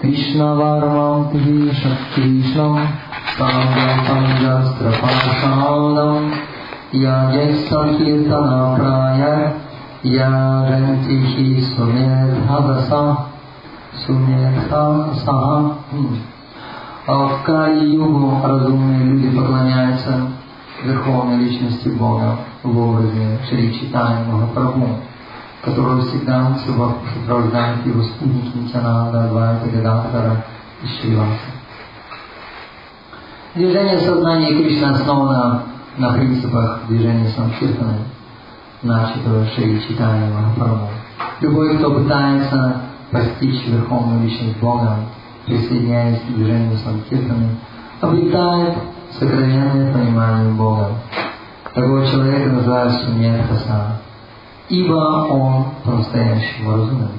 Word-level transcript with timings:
कृष्णवर्मां 0.00 1.72
शक्तिष्णं 1.78 2.76
साङ्गपञ्जस्त्रपाषाणं 3.38 6.28
यजः 7.02 7.50
सङ्कीर्तनप्राय 7.70 9.24
या 10.14 10.30
रन्तिः 10.68 11.34
सुमेधवसा 11.72 13.02
суметха 14.04 14.84
В 17.08 17.42
Кали-югу 17.44 18.40
разумные 18.44 19.04
люди 19.04 19.36
поклоняются 19.36 20.12
Верховной 20.84 21.38
Личности 21.38 21.88
Бога 21.88 22.38
в 22.62 22.78
образе 22.78 23.38
Шри 23.48 23.74
Читания 23.74 24.24
Махапрабху, 24.24 25.00
который 25.62 26.02
всегда 26.02 26.56
сопровождает 26.66 27.84
его 27.84 28.02
спутники 28.02 28.56
Нитянанда, 28.56 29.24
Адвайта, 29.24 29.68
Гададхара 29.68 30.44
и 30.82 30.86
Шриваса. 30.86 31.60
Движение 33.54 33.98
сознания 33.98 34.56
Кришны 34.56 34.86
основано 34.86 35.62
на 35.98 36.12
принципах 36.12 36.82
движения 36.88 37.28
Санкиртаны, 37.30 37.98
начатого 38.82 39.44
Шри 39.46 39.82
Читания 39.86 40.32
Махапрабху. 40.32 40.88
Любой, 41.40 41.76
кто 41.76 41.90
пытается 41.90 42.82
постичь 43.10 43.66
Верховную 43.66 44.22
Личность 44.22 44.58
Бога, 44.60 44.96
присоединяясь 45.46 46.20
к 46.20 46.26
движению 46.26 46.78
Санкиртаны, 46.78 47.56
обретает 48.00 48.78
сокровенное 49.18 49.92
понимание 49.92 50.52
Бога. 50.52 50.92
Такого 51.74 52.06
человека 52.06 52.50
называют 52.50 52.92
Суньятхаса, 52.94 53.98
iba 54.70 55.26
on 55.28 55.64
по-настоящему 55.84 56.72
разумен. 56.72 57.10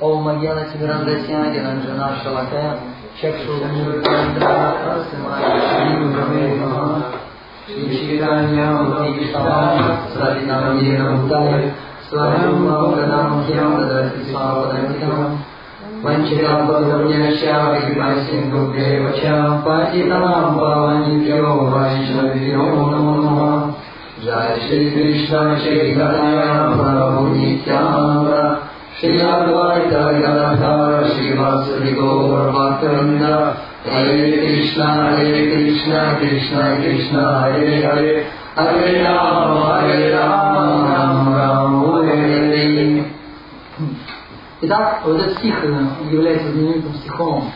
Ома 0.00 0.34
Яна 0.34 0.66
Тимирандасяни, 0.70 1.58
Ранджана 1.58 2.18
Шалакая, 2.22 2.78
Чакшу 3.18 3.64
Мирандра 3.64 4.76
Асимая, 4.96 5.60
Шри 5.70 6.04
Мрамеха, 6.04 7.04
Шри 7.66 7.96
Чиранья 7.96 8.72
Мамишава, 8.72 10.00
Садинам 10.12 10.78
Йена 10.78 11.12
Мутая, 11.12 11.74
Сварам 12.10 12.68
Мавганам 12.68 13.46
Тьямада 13.46 14.12
Исава 14.22 14.72
Дантикам, 14.72 15.38
पञ्चदम्ब्यामयि 16.04 17.94
पयसिंहेव 18.00 19.12
श्याम् 19.20 19.60
पञ्च 19.66 19.94
पाव्यो 20.56 21.54
वैश्व 21.74 22.18
जय 24.24 24.56
श्रीकृष्ण 24.66 25.58
श्री 25.58 25.92
हराय 25.92 26.44
pre 31.72 31.94
Hare 33.92 34.30
Krishna 34.30 34.82
Hare 34.82 35.46
Krishna 35.46 35.92
Krishna 36.20 36.56
Krishna 36.82 37.16
Hare 37.16 37.76
Hare 37.86 38.26
Hare 38.58 39.02
Ram 39.02 39.58
Hare 39.58 40.08
Ram 40.08 40.56
Ram 40.86 41.34
Ram 41.34 41.92
Hare 41.92 42.16
Hare 42.16 43.13
Итак, 44.66 45.02
вот 45.04 45.20
этот 45.20 45.36
стих 45.38 45.62
является 46.10 46.50
знаменитым 46.50 46.94
стихом. 46.94 47.52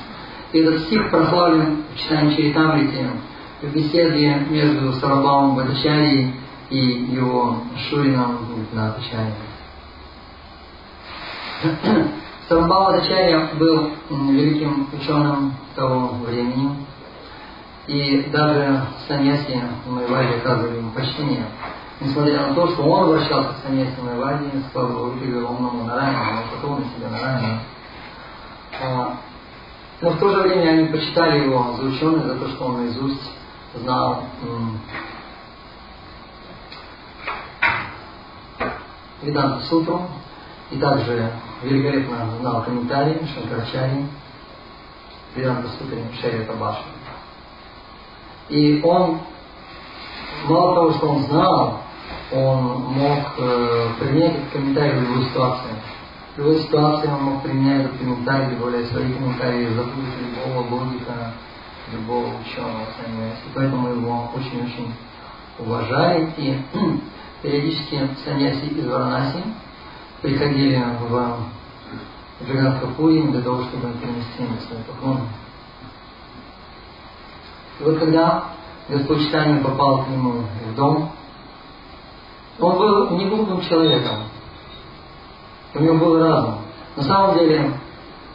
И 0.52 0.58
этот 0.58 0.82
стих 0.82 1.10
прославлен 1.10 1.84
в 1.94 1.98
читании 1.98 2.36
Чаритамрити, 2.36 3.06
в 3.62 3.72
беседе 3.72 4.46
между 4.50 4.92
Сарабамом 4.92 5.56
Бхатачари 5.56 6.34
и 6.68 6.76
его 6.76 7.62
Шурином 7.88 8.40
Бхатачари. 8.70 9.32
Самбхава 12.46 12.96
Ачарья 12.96 13.52
был 13.58 13.90
великим 14.10 14.86
ученым 14.92 15.54
того 15.74 16.08
времени, 16.26 16.76
и 17.86 18.28
даже 18.30 18.82
саньяси 19.06 19.62
Майвади 19.86 20.34
оказывали 20.34 20.76
ему 20.76 20.90
почтение, 20.90 21.46
несмотря 22.00 22.48
на 22.48 22.54
то, 22.54 22.68
что 22.68 22.82
он 22.82 23.10
обращался 23.10 23.50
к 23.50 23.66
саньяси 23.66 24.00
Майвади 24.00 24.50
с 24.68 24.72
Павловичем 24.72 25.44
Омному 25.44 25.84
Нарайну, 25.84 26.18
он 26.18 26.44
потом 26.54 26.80
на 26.80 26.86
себя 26.86 27.08
Нарайну. 27.10 27.60
А, 28.80 29.16
но 30.00 30.10
в 30.10 30.18
то 30.18 30.30
же 30.30 30.42
время 30.42 30.70
они 30.70 30.88
почитали 30.88 31.44
его 31.44 31.74
за 31.76 31.82
ученый, 31.88 32.24
за 32.24 32.36
то, 32.36 32.48
что 32.48 32.64
он 32.66 32.84
наизусть 32.84 33.30
знал 33.74 34.24
Веданту 39.22 39.64
Сутру, 39.66 40.08
и 40.70 40.76
также 40.76 41.32
великолепно 41.62 42.30
знал 42.40 42.62
комментарии 42.62 43.26
Шанкарачари, 43.34 44.06
Веданта 45.34 45.68
Сутри 45.78 46.04
Шерри 46.20 46.44
Табаши. 46.44 46.84
И 48.48 48.80
он, 48.82 49.18
мало 50.48 50.74
того, 50.74 50.92
что 50.92 51.08
он 51.08 51.22
знал, 51.24 51.80
он 52.30 52.82
мог 52.82 53.34
э, 53.38 53.88
применять 53.98 54.36
этот 54.36 54.50
комментарий 54.50 54.98
в 54.98 55.02
любой 55.02 55.24
ситуации. 55.28 55.70
В 56.34 56.38
любой 56.38 56.58
ситуации 56.60 57.08
он 57.08 57.22
мог 57.22 57.42
применять 57.42 57.86
этот 57.86 57.98
комментарий, 57.98 58.54
добавляя 58.54 58.84
свои 58.86 59.12
комментарии, 59.12 59.74
запутать 59.74 60.14
любого 60.20 60.80
логика, 60.80 61.32
любого 61.92 62.26
ученого 62.26 62.86
саньяси. 63.00 63.42
Поэтому 63.54 63.88
его 63.88 64.30
очень-очень 64.34 64.92
уважали. 65.58 66.32
И 66.36 66.62
периодически 67.42 68.10
саньяси 68.24 68.66
из 68.66 68.86
Варанаси 68.86 69.42
приходили 70.20 70.82
в 71.08 71.38
Джаганатхапури 72.46 73.22
для 73.28 73.40
того, 73.40 73.62
чтобы 73.64 73.88
принести 73.94 74.42
им 74.42 74.58
свои 74.66 74.80
поклоны. 74.86 75.20
И 77.80 77.84
вот 77.84 77.98
когда 77.98 78.44
Господь 78.88 79.22
Читания 79.22 79.62
попал 79.62 80.04
к 80.04 80.08
нему 80.08 80.44
в 80.66 80.74
дом, 80.74 81.10
он 82.58 82.78
был 82.78 83.10
не 83.10 83.28
глупым 83.28 83.60
человеком. 83.62 84.24
У 85.74 85.80
него 85.80 85.96
был 85.96 86.18
разум. 86.18 86.58
На 86.96 87.02
самом 87.02 87.38
деле, 87.38 87.72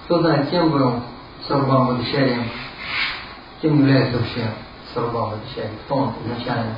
кто 0.06 0.20
знает, 0.20 0.50
кем 0.50 0.72
был 0.72 1.02
Сарбам 1.48 1.88
Бадачари, 1.88 2.50
кем 3.62 3.80
является 3.80 4.20
вообще 4.20 4.54
Сарбам 4.94 5.32
Бадачари, 5.32 5.72
кто 5.86 5.96
он 5.96 6.14
изначально. 6.26 6.78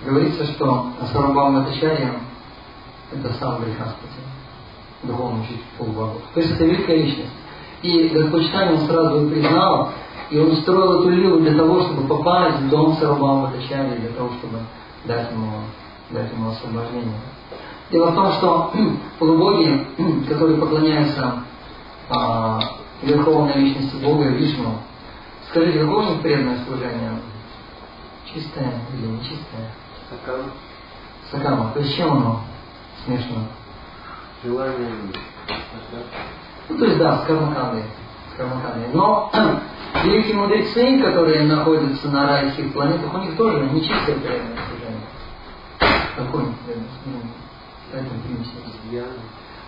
Говорится, 0.00 0.46
что 0.54 0.92
Сарабам 1.12 1.54
Матачарья 1.54 2.14
это 3.12 3.32
сам 3.34 3.60
Брихаспати, 3.60 4.20
духовный 5.02 5.42
учитель 5.42 5.62
полубогов. 5.76 6.22
То 6.34 6.40
есть 6.40 6.52
это 6.52 6.64
великая 6.64 6.96
личность. 6.96 7.32
И 7.82 8.08
Господь 8.08 8.52
он 8.54 8.78
сразу 8.86 9.28
признал, 9.28 9.90
и 10.30 10.38
он 10.38 10.56
строил 10.56 11.00
эту 11.00 11.10
лилу 11.10 11.40
для 11.40 11.56
того, 11.56 11.82
чтобы 11.82 12.08
попасть 12.08 12.60
в 12.60 12.68
дом 12.68 12.96
Сарабама 12.96 13.48
Матачарья, 13.48 13.96
для 13.96 14.10
того, 14.10 14.30
чтобы 14.38 14.58
дать 15.04 15.30
ему, 15.30 15.50
дать 16.10 16.32
ему 16.32 16.50
освобождение. 16.50 17.14
Дело 17.90 18.10
в 18.10 18.14
том, 18.14 18.32
что 18.32 18.72
полубоги, 19.18 19.86
которые 20.28 20.58
поклоняются 20.58 21.44
а, 22.10 22.60
Верховной 23.02 23.54
Личности 23.54 23.96
Бога 23.96 24.24
и 24.24 24.34
Вишну, 24.34 24.74
скажите, 25.50 25.80
какое 25.80 26.06
у 26.06 26.10
них 26.10 26.20
преданное 26.22 26.64
служение? 26.66 27.12
Чистое 28.34 28.72
или 28.92 29.06
нечистое? 29.06 29.70
Сакама. 30.10 30.44
Сакама. 31.30 31.70
То 31.72 31.80
есть 31.80 31.96
чем 31.96 32.12
оно 32.12 32.40
смешано? 33.04 33.46
Желанием. 34.44 35.12
Ну, 36.68 36.78
то 36.78 36.84
есть, 36.84 36.98
да. 36.98 37.22
С 37.22 37.26
кармакандой. 37.26 37.84
Но 38.92 39.32
великие 40.04 40.36
мудрецы, 40.36 41.02
которые 41.02 41.44
находятся 41.44 42.08
на 42.08 42.26
райских 42.26 42.72
планетах, 42.72 43.12
у 43.12 43.18
них 43.18 43.36
тоже 43.36 43.64
нечистое 43.70 44.16
преданное 44.16 44.58
служение. 44.68 45.06
Какое 46.16 46.42
у 46.42 46.46
них 46.46 46.56
преданное 46.64 46.88
служение? 47.02 47.32
Поэтому 47.90 48.20
примесь. 48.20 48.48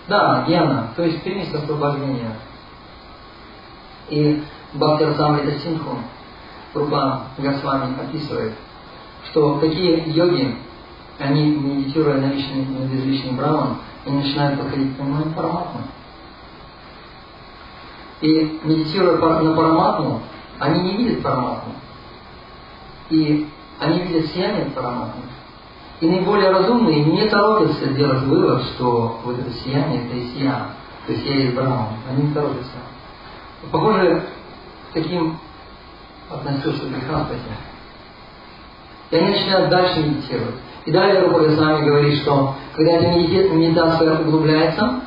Да, 0.09 0.45
гена, 0.47 0.93
то 0.97 1.03
есть 1.03 1.23
примесь 1.23 1.53
освобождения. 1.55 2.33
И 4.09 4.43
Бхактир 4.75 5.15
Самрита 5.15 5.59
Синху, 5.61 5.99
Руба 6.75 7.27
Госвами 7.39 7.95
описывает, 8.01 8.55
что 9.31 9.59
такие 9.59 10.11
йоги, 10.11 10.57
они, 11.19 11.55
медитируя 11.55 12.21
на, 12.21 12.27
личный, 12.27 12.65
на 12.67 12.87
безличный 12.87 13.33
браман, 13.33 13.79
они 14.07 14.17
начинают 14.17 14.61
подходить 14.61 14.95
к 14.95 14.99
пониманию 14.99 15.33
параматмы. 15.33 15.83
И 18.23 18.61
медитируя 18.65 19.17
на 19.17 19.55
параматму, 19.55 20.23
они 20.59 20.81
не 20.83 20.97
видят 20.97 21.23
параматму. 21.23 21.75
И 23.11 23.49
они 23.79 24.03
видят 24.03 24.31
сияние 24.31 24.67
параматмы. 24.67 25.23
И 26.01 26.09
наиболее 26.09 26.51
разумные 26.51 27.05
не 27.05 27.29
торопятся 27.29 27.89
делать 27.89 28.23
вывод, 28.23 28.63
что 28.75 29.21
вот 29.25 29.39
это 29.39 29.51
сияние, 29.53 30.07
это 30.07 30.17
и 30.17 30.29
сияние. 30.31 30.69
То 31.07 31.13
есть 31.13 31.27
я 31.27 31.35
есть 31.35 31.55
Браун. 31.55 31.89
Они 32.09 32.23
не 32.23 32.35
торопятся. 32.35 32.77
Похоже, 33.71 34.23
таким 34.95 35.39
относился 36.31 36.87
к 36.87 36.89
грехам 36.89 37.27
И 39.11 39.17
они 39.17 39.31
начинают 39.31 39.71
дальше 39.71 40.01
медитировать. 40.01 40.55
И 40.87 40.91
далее 40.91 41.21
Рупа 41.21 41.41
Госвами 41.41 41.85
говорит, 41.85 42.19
что 42.23 42.55
когда 42.75 42.93
эта 42.93 43.09
медитация 43.09 44.19
углубляется, 44.21 45.01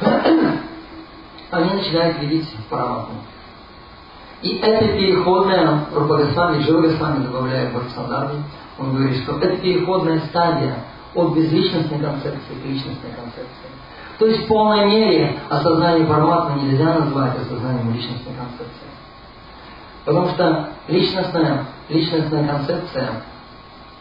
они 1.50 1.70
начинают 1.74 2.18
видеть 2.20 2.48
параматму. 2.70 3.16
И 4.42 4.56
это 4.58 4.88
переходная, 4.88 5.86
Рупа 5.92 6.18
Госвами, 6.18 6.62
Джива 6.62 6.82
Госвами 6.82 7.24
добавляет 7.24 7.74
в 7.74 7.78
Арсандарме, 7.78 8.42
он 8.78 8.94
говорит, 8.94 9.22
что 9.22 9.38
это 9.38 9.56
переходная 9.56 10.20
стадия 10.20 10.76
от 11.14 11.34
безличностной 11.34 11.98
концепции 11.98 12.54
к 12.62 12.64
личностной 12.64 13.10
концепции. 13.10 13.68
То 14.18 14.26
есть 14.26 14.44
в 14.44 14.48
полной 14.48 14.86
мере 14.86 15.38
осознание 15.48 16.06
параматмы 16.06 16.62
нельзя 16.62 16.94
назвать 16.94 17.38
осознанием 17.40 17.92
личностной 17.92 18.34
концепции. 18.34 18.88
Потому 20.04 20.28
что 20.30 20.70
личностная, 20.88 21.66
личностная 21.88 22.48
концепция 22.48 23.22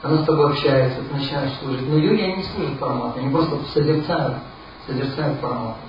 она 0.03 0.21
с 0.21 0.25
тобой 0.25 0.51
общается, 0.51 1.01
ты 1.01 1.15
начинаешь 1.15 1.57
служить. 1.59 1.88
Но 1.89 1.95
они 1.95 2.35
не 2.35 2.44
служат 2.44 2.79
парамату, 2.79 3.19
они 3.19 3.29
просто 3.29 3.59
созерцают, 3.73 4.38
созерцают 4.85 5.39
парамату. 5.39 5.79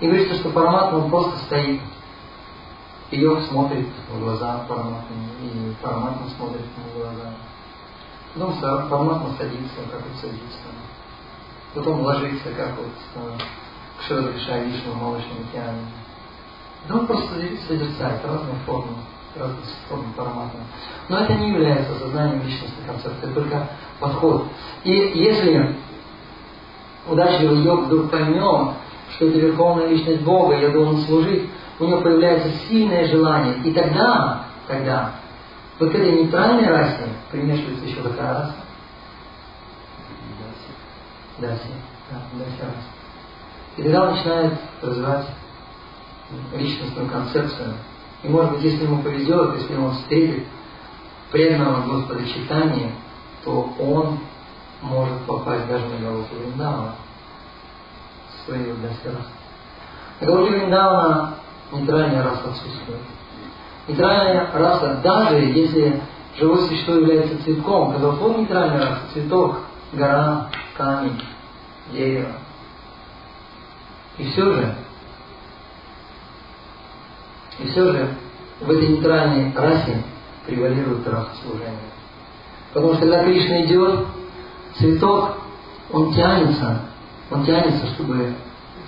И 0.00 0.06
говорится, 0.06 0.34
что 0.34 0.50
параматма, 0.50 0.98
он 0.98 1.10
просто 1.10 1.38
стоит. 1.46 1.80
Йог 3.10 3.42
смотрит 3.44 3.86
в 4.10 4.18
глаза 4.18 4.64
параматмы, 4.68 5.16
и 5.42 5.74
параматма 5.80 6.28
смотрит 6.36 6.62
в 6.62 6.98
глаза. 6.98 7.34
Потом 8.34 8.88
параматма 8.90 9.30
садится, 9.38 9.76
как 9.90 10.02
вот 10.02 10.20
садится. 10.20 10.58
Потом 11.74 12.00
ложится, 12.00 12.50
как 12.56 12.76
вот 12.76 12.86
э, 13.14 13.38
к 13.98 14.02
Шрадриша 14.02 14.58
Вишну 14.58 14.92
в 14.92 15.02
молочном 15.02 15.38
океане. 15.48 15.86
Да 16.88 16.96
он 16.96 17.06
просто 17.06 17.28
созерцает 17.68 18.24
разные 18.24 18.56
формы 18.66 18.94
разных 19.36 19.64
форм. 19.88 20.14
Но 21.08 21.18
это 21.18 21.34
не 21.34 21.50
является 21.50 21.98
сознанием 21.98 22.42
личностной 22.42 22.84
концепции, 22.86 23.32
только 23.34 23.68
подход. 24.00 24.46
И 24.84 24.90
если 24.92 25.76
удачливый 27.08 27.62
йог 27.62 27.86
вдруг 27.86 28.10
поймет, 28.10 28.74
что 29.14 29.26
это 29.26 29.38
верховная 29.38 29.88
личность 29.88 30.22
Бога, 30.22 30.56
я 30.56 30.70
должен 30.70 31.02
служить, 31.02 31.48
у 31.78 31.84
него 31.84 32.00
появляется 32.00 32.50
сильное 32.68 33.06
желание. 33.08 33.56
И 33.64 33.72
тогда, 33.72 34.46
тогда, 34.66 35.12
вот 35.78 35.90
к 35.90 35.94
этой 35.94 36.12
нейтральной 36.12 36.68
расе 36.68 37.08
примешивается 37.30 37.84
еще 37.84 38.00
какая 38.02 38.34
раса? 38.34 38.54
Даси. 41.38 41.72
Да, 42.10 42.22
даси 42.38 42.60
раса. 42.60 42.94
И 43.76 43.82
тогда 43.82 44.04
он 44.04 44.14
начинает 44.14 44.52
развивать 44.82 45.26
личностную 46.54 47.08
концепцию, 47.08 47.74
и 48.24 48.28
может 48.28 48.52
быть, 48.52 48.62
если 48.62 48.84
ему 48.84 49.02
повезет, 49.02 49.54
если 49.56 49.76
он 49.76 49.92
встретит 49.92 50.44
преданного 51.30 51.86
Господа 51.86 52.26
читания, 52.26 52.92
то 53.44 53.70
он 53.78 54.18
может 54.80 55.18
попасть 55.26 55.66
даже 55.68 55.84
на 55.86 55.98
голову 55.98 56.26
Вриндавана 56.32 56.94
своего 58.44 58.76
Дасера. 58.76 59.22
На 60.20 60.26
голове 60.26 60.58
Вриндавана 60.58 61.34
нейтральная 61.72 62.22
раса 62.22 62.48
отсутствует. 62.50 63.00
Нейтральная 63.88 64.50
раса, 64.54 65.00
даже 65.02 65.36
если 65.36 66.00
живое 66.38 66.66
существо 66.66 66.94
является 66.94 67.42
цветком, 67.44 67.92
когда 67.92 68.08
вот 68.08 68.38
нейтральная 68.38 68.80
раса, 68.80 69.02
цветок, 69.12 69.58
гора, 69.92 70.48
камень, 70.78 71.20
дерево. 71.92 72.32
И 74.16 74.30
все 74.30 74.44
же 74.44 74.74
и 77.58 77.66
все 77.68 77.92
же 77.92 78.08
в 78.60 78.70
этой 78.70 78.88
нейтральной 78.88 79.52
расе 79.54 80.02
превалирует 80.46 81.06
раса 81.08 81.30
служения. 81.42 81.78
Потому 82.72 82.94
что 82.94 83.02
когда 83.02 83.24
Кришна 83.24 83.64
идет, 83.64 84.06
цветок, 84.78 85.36
он 85.92 86.12
тянется, 86.12 86.82
он 87.30 87.44
тянется, 87.44 87.86
чтобы 87.94 88.34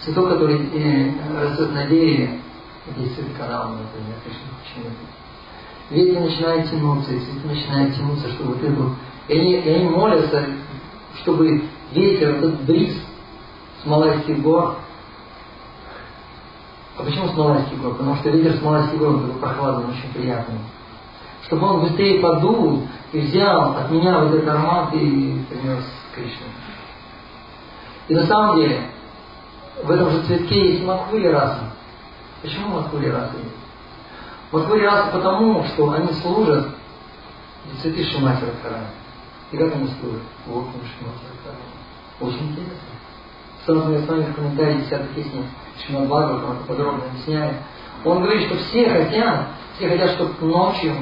цветок, 0.05 0.31
который 0.31 0.69
э, 0.73 1.13
растет 1.41 1.73
на 1.73 1.87
дереве, 1.87 2.41
здесь 2.97 3.15
цветы 3.15 3.31
канала, 3.39 3.71
например, 3.71 4.17
Кришна 4.25 4.49
почему 4.63 4.93
Ветви 5.89 6.19
начинают 6.19 6.69
тянуться, 6.69 7.13
и 7.13 7.21
цветы 7.21 7.47
начинают 7.47 7.95
тянуться, 7.95 8.29
чтобы 8.31 8.55
вот 8.55 8.63
эту... 8.65 8.97
И 9.29 9.39
они, 9.39 9.53
и 9.55 9.69
они 9.69 9.89
молятся, 9.89 10.45
чтобы 11.23 11.63
ветер, 11.93 12.37
этот 12.37 12.63
бриз 12.63 12.97
с 13.83 13.87
Малайских 13.87 14.43
гор, 14.43 14.79
а 16.99 17.03
почему 17.03 17.29
Смоланский 17.29 17.77
год? 17.77 17.99
Потому 17.99 18.17
что 18.17 18.31
ветер 18.31 18.57
Смоланский 18.59 18.97
год 18.97 19.23
был 19.23 19.35
прохладным, 19.35 19.91
очень 19.91 20.13
приятным. 20.13 20.59
Чтобы 21.45 21.67
он 21.67 21.81
быстрее 21.83 22.21
подул 22.21 22.89
и 23.13 23.21
взял 23.21 23.77
от 23.77 23.91
меня 23.91 24.21
вот 24.21 24.35
этот 24.35 24.49
аромат 24.49 24.95
и 24.95 25.45
принес 25.49 25.85
Кришне. 26.15 26.47
И 28.09 28.15
на 28.15 28.25
самом 28.27 28.57
деле, 28.57 28.81
в 29.83 29.91
этом 29.91 30.11
же 30.11 30.23
цветке 30.23 30.73
есть 30.73 30.85
макхули 30.85 31.27
раса. 31.27 31.71
Почему 32.41 32.69
макхули 32.69 33.09
раса 33.09 33.37
есть? 33.37 33.57
Макхули 34.53 34.85
раса 34.85 35.11
потому, 35.13 35.65
что 35.65 35.91
они 35.93 36.13
служат 36.15 36.69
цветы 37.83 38.05
Шимати 38.05 38.45
Радхарани. 38.45 38.87
И 39.53 39.57
как 39.57 39.75
они 39.75 39.89
служат? 40.01 40.23
Вот 40.47 40.65
он 40.65 40.81
Шимати 40.99 41.21
Радхарани. 41.31 41.77
Очень 42.21 42.53
интересно. 42.53 42.96
Сразу 43.67 43.93
я 43.93 44.01
с 44.01 44.07
вами 44.07 44.23
в 44.23 44.35
комментарии 44.37 44.85
10 44.89 45.11
песни 45.11 45.45
Шимад 45.85 46.07
Бхагаватам 46.07 46.53
это 46.53 46.65
подробно 46.69 47.05
объясняет. 47.07 47.57
Он 48.05 48.23
говорит, 48.23 48.47
что 48.47 48.57
все 48.59 48.89
хотят, 48.89 49.49
все 49.77 49.89
хотят, 49.89 50.11
чтобы 50.11 50.47
ночью 50.47 50.95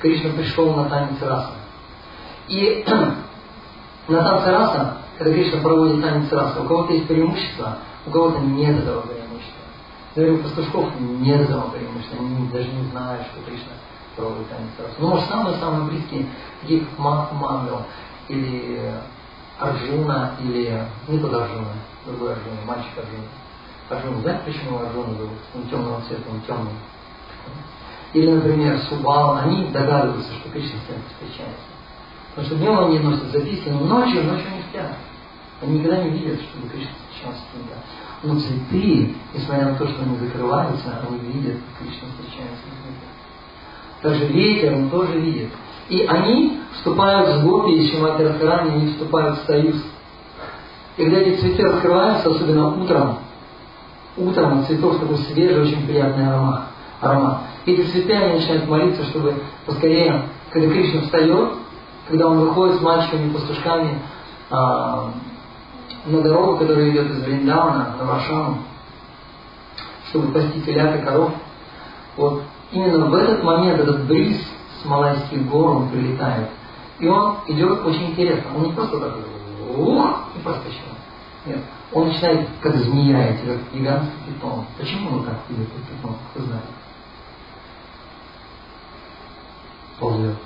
Кришна 0.00 0.30
пришел 0.30 0.72
на 0.72 0.88
танец 0.88 1.20
раса. 1.20 1.54
И 2.46 2.84
на 4.08 4.22
танце 4.22 4.52
раса, 4.52 4.96
когда 5.18 5.34
Кришна 5.34 5.60
проводит 5.62 6.00
танец 6.00 6.30
раса, 6.30 6.60
у 6.60 6.64
кого-то 6.64 6.92
есть 6.92 7.08
преимущество, 7.08 7.78
у 8.06 8.10
кого-то 8.12 8.38
нет 8.38 8.78
этого 8.78 9.00
преимущества. 9.00 9.62
Говорю, 10.14 10.36
у 10.36 10.38
пастушков 10.38 10.90
нет 11.00 11.40
этого 11.40 11.70
преимущества, 11.70 12.18
они 12.20 12.48
даже 12.52 12.68
не 12.68 12.84
знают, 12.92 13.26
что 13.32 13.50
Кришна 13.50 13.72
проводит 14.14 14.48
танец 14.48 14.70
раса. 14.78 14.94
Ну, 15.00 15.08
может, 15.08 15.28
самые-самые 15.28 15.90
близкие, 15.90 16.26
такие 16.60 16.82
как 16.82 16.98
Мангал, 17.00 17.86
или 18.28 18.94
Арджуна, 19.58 20.36
или 20.40 20.84
не 21.08 21.18
под 21.18 21.34
Арджуна, 21.34 21.72
другой 22.06 22.32
Арджуна, 22.32 22.56
мальчик 22.66 22.92
Арджуна. 22.96 23.28
Арджуна, 23.90 24.20
знаете, 24.20 24.42
почему 24.46 24.78
Арджуна 24.78 25.14
зовут? 25.14 25.38
Он 25.54 25.62
темного 25.68 26.00
цвета, 26.02 26.22
он 26.30 26.40
темный. 26.42 26.72
Или, 28.12 28.30
например, 28.30 28.78
Субал, 28.88 29.38
они 29.38 29.66
догадываются, 29.66 30.32
что 30.34 30.50
Кришна 30.50 30.78
с 30.86 30.88
ним 30.88 31.02
встречается. 31.08 31.64
Потому 32.34 32.46
что 32.46 32.56
днем 32.56 32.78
они 32.78 32.98
носят 32.98 33.30
записки, 33.30 33.68
но 33.68 33.80
ночью, 33.80 34.24
ночью 34.24 34.50
не 34.56 34.62
спят. 34.62 34.96
Они 35.62 35.78
никогда 35.78 36.02
не 36.04 36.10
видят, 36.10 36.40
чтобы 36.42 36.68
Кришна 36.68 36.92
встречался 37.10 37.40
с 37.40 37.52
кем-то. 37.52 37.76
Но 38.22 38.38
цветы, 38.38 39.14
несмотря 39.34 39.70
на 39.70 39.74
то, 39.76 39.86
что 39.86 40.02
они 40.02 40.16
закрываются, 40.18 40.98
они 41.08 41.18
видят, 41.18 41.58
как 41.78 41.86
Кришна 41.86 42.08
встречается 42.08 42.62
с 42.62 42.84
ними. 42.84 43.12
Также 44.02 44.26
ветер, 44.26 44.74
он 44.74 44.90
тоже 44.90 45.18
видит. 45.18 45.50
И 45.88 46.04
они 46.06 46.60
вступают 46.74 47.36
в 47.36 47.46
гопи, 47.46 47.72
и 47.72 47.90
Шимати 47.90 48.22
Радхарани, 48.22 48.70
они 48.70 48.92
вступают 48.92 49.38
в 49.38 49.46
союз. 49.46 49.76
И 50.96 51.04
когда 51.04 51.18
эти 51.18 51.40
цветы 51.40 51.62
раскрываются, 51.62 52.30
особенно 52.30 52.68
утром, 52.68 53.18
утром 54.16 54.64
цветов 54.66 55.00
такой 55.00 55.18
свежий, 55.18 55.62
очень 55.62 55.86
приятный 55.86 56.28
аромат. 56.28 56.64
аромат. 57.00 57.38
И 57.64 57.72
эти 57.72 57.90
цветы, 57.90 58.12
они 58.12 58.34
начинают 58.34 58.68
молиться, 58.68 59.04
чтобы 59.04 59.34
поскорее, 59.66 60.22
когда 60.50 60.68
Кришна 60.68 61.02
встает, 61.02 61.52
когда 62.08 62.28
он 62.28 62.40
выходит 62.40 62.76
с 62.76 62.82
мальчиками, 62.82 63.32
пастушками 63.32 63.98
а, 64.50 65.12
на 66.06 66.20
дорогу, 66.20 66.58
которая 66.58 66.90
идет 66.90 67.10
из 67.10 67.22
Вриндавана 67.22 67.96
на 67.98 68.04
Варшаву, 68.04 68.58
чтобы 70.10 70.32
пасти 70.32 70.60
телят 70.60 71.00
и 71.00 71.04
коров, 71.04 71.32
вот 72.16 72.42
именно 72.72 73.06
в 73.06 73.14
этот 73.14 73.42
момент 73.42 73.80
этот 73.80 74.04
бриз 74.06 74.38
с 74.82 74.84
Малайских 74.84 75.48
гор 75.48 75.76
он 75.76 75.88
прилетает. 75.90 76.48
И 76.98 77.06
он 77.06 77.38
идет 77.48 77.84
очень 77.84 78.10
интересно. 78.10 78.56
Он 78.56 78.64
не 78.64 78.72
просто 78.72 78.98
так 79.00 79.14
ух, 79.76 80.24
и 80.36 80.38
проскочил. 80.40 80.80
Нет. 81.46 81.60
Он 81.92 82.08
начинает 82.08 82.48
как 82.60 82.76
змея 82.76 83.34
идти, 83.34 83.46
как 83.46 83.72
гигантский 83.72 84.18
питон. 84.26 84.64
Почему 84.78 85.18
он 85.18 85.24
так 85.24 85.36
идет, 85.50 85.68
как 85.68 85.82
питон, 85.84 86.16
кто 86.30 86.42
знает? 86.44 86.64
Ползет. 89.98 90.36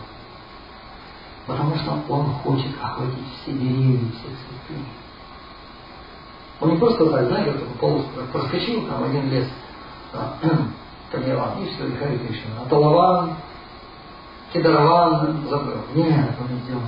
Потому 1.46 1.76
что 1.76 1.98
он 2.08 2.32
хочет 2.42 2.72
охватить 2.82 3.26
все 3.42 3.52
деревья, 3.52 4.10
все 4.10 4.28
цветы. 4.28 4.82
Он 6.60 6.70
не 6.70 6.78
просто 6.78 7.08
так, 7.10 7.26
знаете, 7.26 7.52
вот 7.52 7.78
полз 7.78 8.04
проскочил, 8.32 8.86
там 8.86 9.04
один 9.04 9.30
лес, 9.30 9.46
а, 10.12 10.38
Камилан, 11.12 11.62
и 11.62 11.66
все, 11.68 11.86
и 11.86 11.96
Хари 11.96 12.18
Кришна. 12.18 12.62
А 12.64 12.68
Талаван, 12.68 13.36
Кедараван 14.56 15.46
забыл. 15.48 15.82
Нет, 15.94 16.30
он 16.40 16.58
идет. 16.58 16.82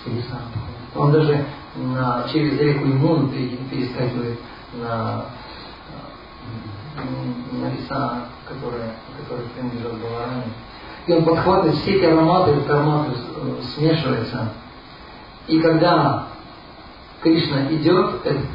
Все 0.00 0.10
сам 0.28 0.40
Он 0.96 1.12
даже 1.12 1.46
на, 1.76 2.26
через 2.32 2.58
реку 2.58 2.84
Имун 2.84 3.30
перескакивает 3.30 4.38
на, 4.74 5.26
на 7.52 7.70
леса, 7.70 8.26
которые, 8.48 8.94
которые 9.20 9.48
принадлежат 9.50 9.92
Балараме. 9.94 10.44
И 11.06 11.12
он 11.12 11.24
подхватывает 11.24 11.76
все 11.76 11.96
эти 11.96 12.04
ароматы, 12.04 12.52
эти 12.52 12.68
ароматы 12.68 13.12
э, 13.12 13.62
смешиваются. 13.74 14.52
И 15.48 15.60
когда 15.60 16.28
Кришна 17.22 17.72
идет, 17.72 18.24
этот, 18.24 18.46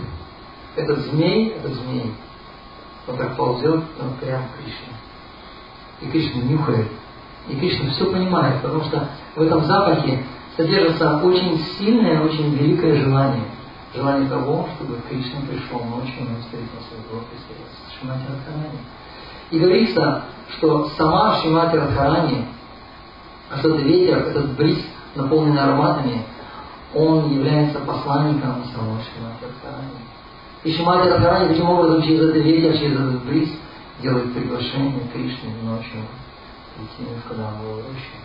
этот 0.76 1.00
змей, 1.08 1.50
этот 1.50 1.74
змей, 1.74 2.14
он 3.08 3.18
так 3.18 3.36
ползет 3.36 3.84
он 4.00 4.14
прямо 4.22 4.44
к 4.44 4.64
Кришне. 4.64 4.94
И 6.02 6.08
Кришна 6.10 6.42
нюхает. 6.42 6.88
И 7.50 7.56
Кришна 7.56 7.92
все 7.92 8.12
понимает, 8.12 8.62
потому 8.62 8.84
что 8.84 9.08
в 9.36 9.42
этом 9.42 9.64
запахе 9.66 10.24
содержится 10.58 11.20
очень 11.24 11.58
сильное, 11.78 12.22
очень 12.22 12.54
великое 12.56 13.02
желание. 13.02 13.46
Желание 13.96 14.30
того, 14.30 14.68
чтобы 14.76 14.98
Кришна 15.10 15.40
пришел 15.48 15.80
ночью 15.86 16.24
и 16.24 16.42
встретился 16.42 16.92
с 16.92 17.12
Гопи, 17.12 17.36
с 17.38 18.00
Шимати 18.00 18.24
Радхарани. 18.28 18.80
И 19.50 19.60
говорится, 19.60 20.24
что 20.58 20.90
сама 20.98 21.38
Шимати 21.42 21.78
Радхарани, 21.78 22.46
этот 23.50 23.82
ветер, 23.82 24.18
этот 24.18 24.58
бриз, 24.58 24.80
наполненный 25.16 25.62
ароматами, 25.62 26.24
он 26.94 27.32
является 27.32 27.80
посланником 27.80 28.66
самого 28.76 29.00
Шимати 29.00 29.46
Радхарани. 29.46 30.02
И 30.64 30.74
Шимати 30.74 31.08
Радхарани 31.08 31.48
таким 31.48 31.70
образом 31.70 32.02
через 32.02 32.20
этот 32.24 32.44
ветер, 32.44 32.78
через 32.78 33.00
этот 33.00 33.24
бриз 33.24 33.50
делает 34.02 34.34
приглашение 34.34 35.08
Кришне 35.14 35.54
ночью 35.64 36.02
идти 36.78 37.04
в 37.04 37.28
Кадамовую 37.28 37.84
рощу. 37.84 38.18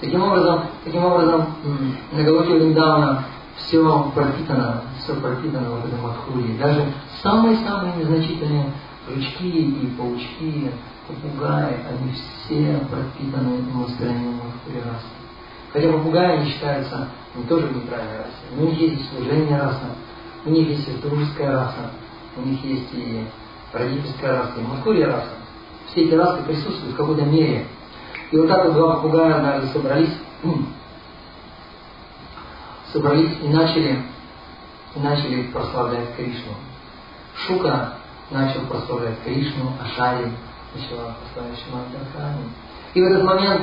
Таким 0.00 0.22
образом, 0.22 0.64
таким 0.84 1.04
образом 1.04 1.46
на 2.12 2.22
Галоке 2.22 2.54
Вриндавана 2.54 3.24
все 3.56 4.10
пропитано, 4.14 4.82
все 4.98 5.14
пропитано 5.14 5.70
вот 5.70 5.84
этой 5.84 6.00
Мадхури. 6.00 6.56
Даже 6.56 6.92
самые-самые 7.22 7.96
незначительные 7.96 8.72
жучки 9.08 9.44
и 9.44 9.86
паучки, 9.98 10.72
попугаи, 11.06 11.76
они 11.88 12.12
все 12.12 12.80
пропитаны 12.90 13.62
настроением 13.74 14.36
Мадхури 14.36 14.78
расы. 14.78 15.06
Хотя 15.72 15.92
попугаи 15.92 16.44
не 16.44 16.50
считаются 16.50 17.08
не 17.34 17.44
тоже 17.44 17.66
в 17.66 17.76
нейтральной 17.76 18.18
расе. 18.18 18.58
У 18.58 18.62
них 18.64 18.78
есть 18.78 19.10
служение 19.10 19.58
раса, 19.58 19.94
у 20.46 20.50
них 20.50 20.68
есть 20.68 20.88
и 20.88 20.92
дружеская 21.02 21.52
раса, 21.52 21.90
у 22.36 22.40
них 22.40 22.64
есть 22.64 22.88
и 22.92 23.26
родительская 23.72 24.38
раса, 24.38 24.60
и 24.60 24.62
Мадхури 24.62 25.02
раса. 25.02 25.39
Все 25.90 26.04
эти 26.04 26.14
расы 26.14 26.42
присутствуют 26.44 26.94
в 26.94 26.96
какой-то 26.96 27.22
мере. 27.22 27.66
И 28.30 28.36
вот 28.36 28.48
так 28.48 28.64
вот 28.64 28.74
два 28.74 28.96
попугая 28.96 29.36
однажды 29.36 29.68
собрались 29.68 30.14
собрались 32.92 33.36
и 33.42 33.48
начали, 33.48 34.02
и 34.94 35.00
начали 35.00 35.42
прославлять 35.44 36.14
Кришну. 36.16 36.52
Шука 37.34 37.94
начал 38.30 38.60
прославлять 38.62 39.22
Кришну, 39.24 39.72
Ашари 39.82 40.32
начала 40.74 41.16
прославлять 41.20 41.58
Шимати 41.58 42.40
И 42.94 43.00
в 43.00 43.04
этот 43.04 43.24
момент 43.24 43.62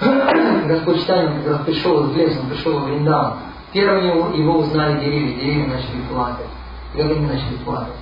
Господь 0.66 1.00
Читание 1.00 1.40
как 1.42 1.52
раз 1.52 1.66
пришел 1.66 2.08
из 2.08 2.16
леса, 2.16 2.40
он 2.40 2.48
пришел 2.48 2.78
в 2.78 2.84
Вриндаван. 2.84 3.38
Первым 3.72 4.06
его, 4.06 4.28
его 4.30 4.58
узнали 4.58 5.04
деревья, 5.04 5.36
деревья 5.36 5.66
начали 5.66 6.00
плакать. 6.10 6.46
И 6.94 6.98
как 6.98 7.10
они 7.10 7.26
начали 7.26 7.56
плакать? 7.64 7.94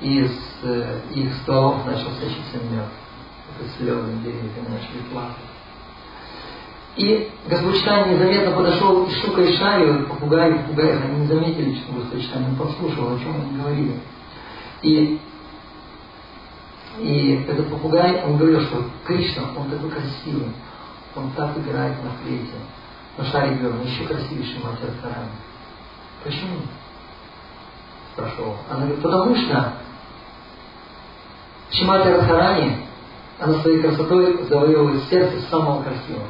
Из 0.00 0.30
э, 0.62 1.00
их 1.14 1.34
стволов 1.42 1.86
начал 1.86 2.10
сочиться 2.10 2.58
мед. 2.70 2.84
Это 3.58 3.70
слезы 3.78 4.12
деревья 4.22 4.62
начали 4.68 5.02
плакать. 5.10 5.36
И 6.96 7.30
Господь 7.46 7.76
Штайн 7.76 8.14
незаметно 8.14 8.56
подошел 8.56 9.06
и 9.06 9.10
шукой 9.20 9.52
шарил, 9.52 10.06
попугай 10.06 10.54
попугай, 10.54 10.98
они 11.02 11.20
не 11.20 11.26
заметили, 11.26 11.78
что 11.78 11.92
Господь 11.92 12.22
Штайн 12.22 12.56
послушал, 12.56 13.14
о 13.14 13.18
чем 13.18 13.34
они 13.36 13.58
говорили. 13.58 14.00
И, 14.82 15.20
и 16.98 17.44
этот 17.46 17.68
попугай, 17.68 18.22
он 18.24 18.38
говорил, 18.38 18.62
что 18.62 18.84
Кришна, 19.04 19.44
он 19.56 19.70
такой 19.70 19.90
красивый, 19.90 20.52
он 21.14 21.30
так 21.32 21.56
играет 21.58 22.02
на 22.02 22.10
флейте. 22.22 22.54
Но 23.18 23.24
Шарик 23.24 23.60
говорил, 23.60 23.82
еще 23.84 24.04
красивее 24.04 24.58
Мати 24.64 24.84
Радхарани. 24.84 25.30
Почему? 26.24 26.60
Спрашивал. 28.12 28.56
Она 28.70 28.80
говорит, 28.80 29.02
потому 29.02 29.36
что 29.36 29.74
Шимати 31.70 32.08
Радхарани, 32.08 32.76
она 33.38 33.54
своей 33.60 33.82
красотой 33.82 34.44
завоевывает 34.48 35.02
сердце 35.10 35.40
самого 35.50 35.82
красивого. 35.82 36.26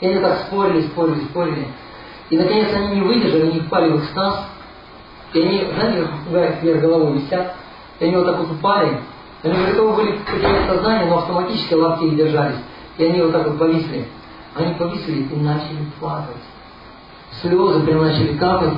И 0.00 0.06
они 0.06 0.20
так 0.20 0.38
спорили, 0.46 0.82
спорили, 0.82 1.24
спорили. 1.24 1.66
И 2.30 2.38
наконец 2.38 2.68
они 2.74 2.96
не 2.96 3.00
выдержали, 3.02 3.50
они 3.50 3.60
впали 3.60 3.90
в 3.90 4.04
экстаз. 4.04 4.44
И 5.34 5.40
они, 5.40 5.66
знаете, 5.78 6.08
попугаи 6.08 6.58
вверх 6.62 6.80
головой 6.80 7.18
висят. 7.18 7.54
И 7.98 8.04
они 8.04 8.16
вот 8.16 8.26
так 8.26 8.38
вот 8.38 8.50
упали. 8.52 9.00
Они 9.42 9.66
готовы 9.66 9.96
были 9.96 10.18
потерять 10.18 10.66
сознание, 10.68 11.08
но 11.08 11.18
автоматически 11.18 11.74
лапки 11.74 12.04
их 12.04 12.16
держались. 12.16 12.58
И 12.96 13.04
они 13.04 13.22
вот 13.22 13.32
так 13.32 13.46
вот 13.46 13.58
повисли. 13.58 14.06
Они 14.54 14.74
повисли 14.74 15.22
и 15.22 15.36
начали 15.36 15.84
плакать. 16.00 16.36
Слезы 17.40 17.80
прям 17.84 18.02
начали 18.02 18.36
капать. 18.36 18.74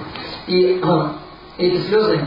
И 0.47 0.83
эти 1.59 1.83
слезы 1.83 2.21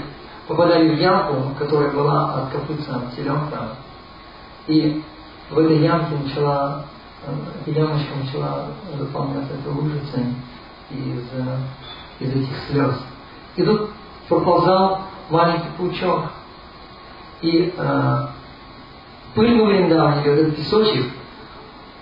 попадали 0.47 0.95
в 0.95 0.99
ямку, 0.99 1.55
которая 1.57 1.91
была 1.91 2.33
от 2.35 2.51
копытца 2.51 3.01
теленка. 3.15 3.75
И 4.67 5.03
в 5.49 5.57
этой 5.57 5.79
ямке 5.79 6.15
начала 6.23 6.85
ямочка 7.65 8.15
начала 8.21 8.67
заполняться 8.97 9.53
этой 9.53 9.71
лужицей 9.71 10.25
из, 10.89 11.23
из 12.19 12.35
этих 12.35 12.57
слез. 12.69 12.95
И 13.55 13.63
тут 13.63 13.91
проползал 14.27 15.01
маленький 15.29 15.69
паучок. 15.77 16.31
И 17.41 17.73
э, 17.75 18.27
пыль 19.35 19.61
в 19.61 19.65
Вриндаване, 19.65 20.25
этот 20.25 20.55
песочек, 20.55 21.11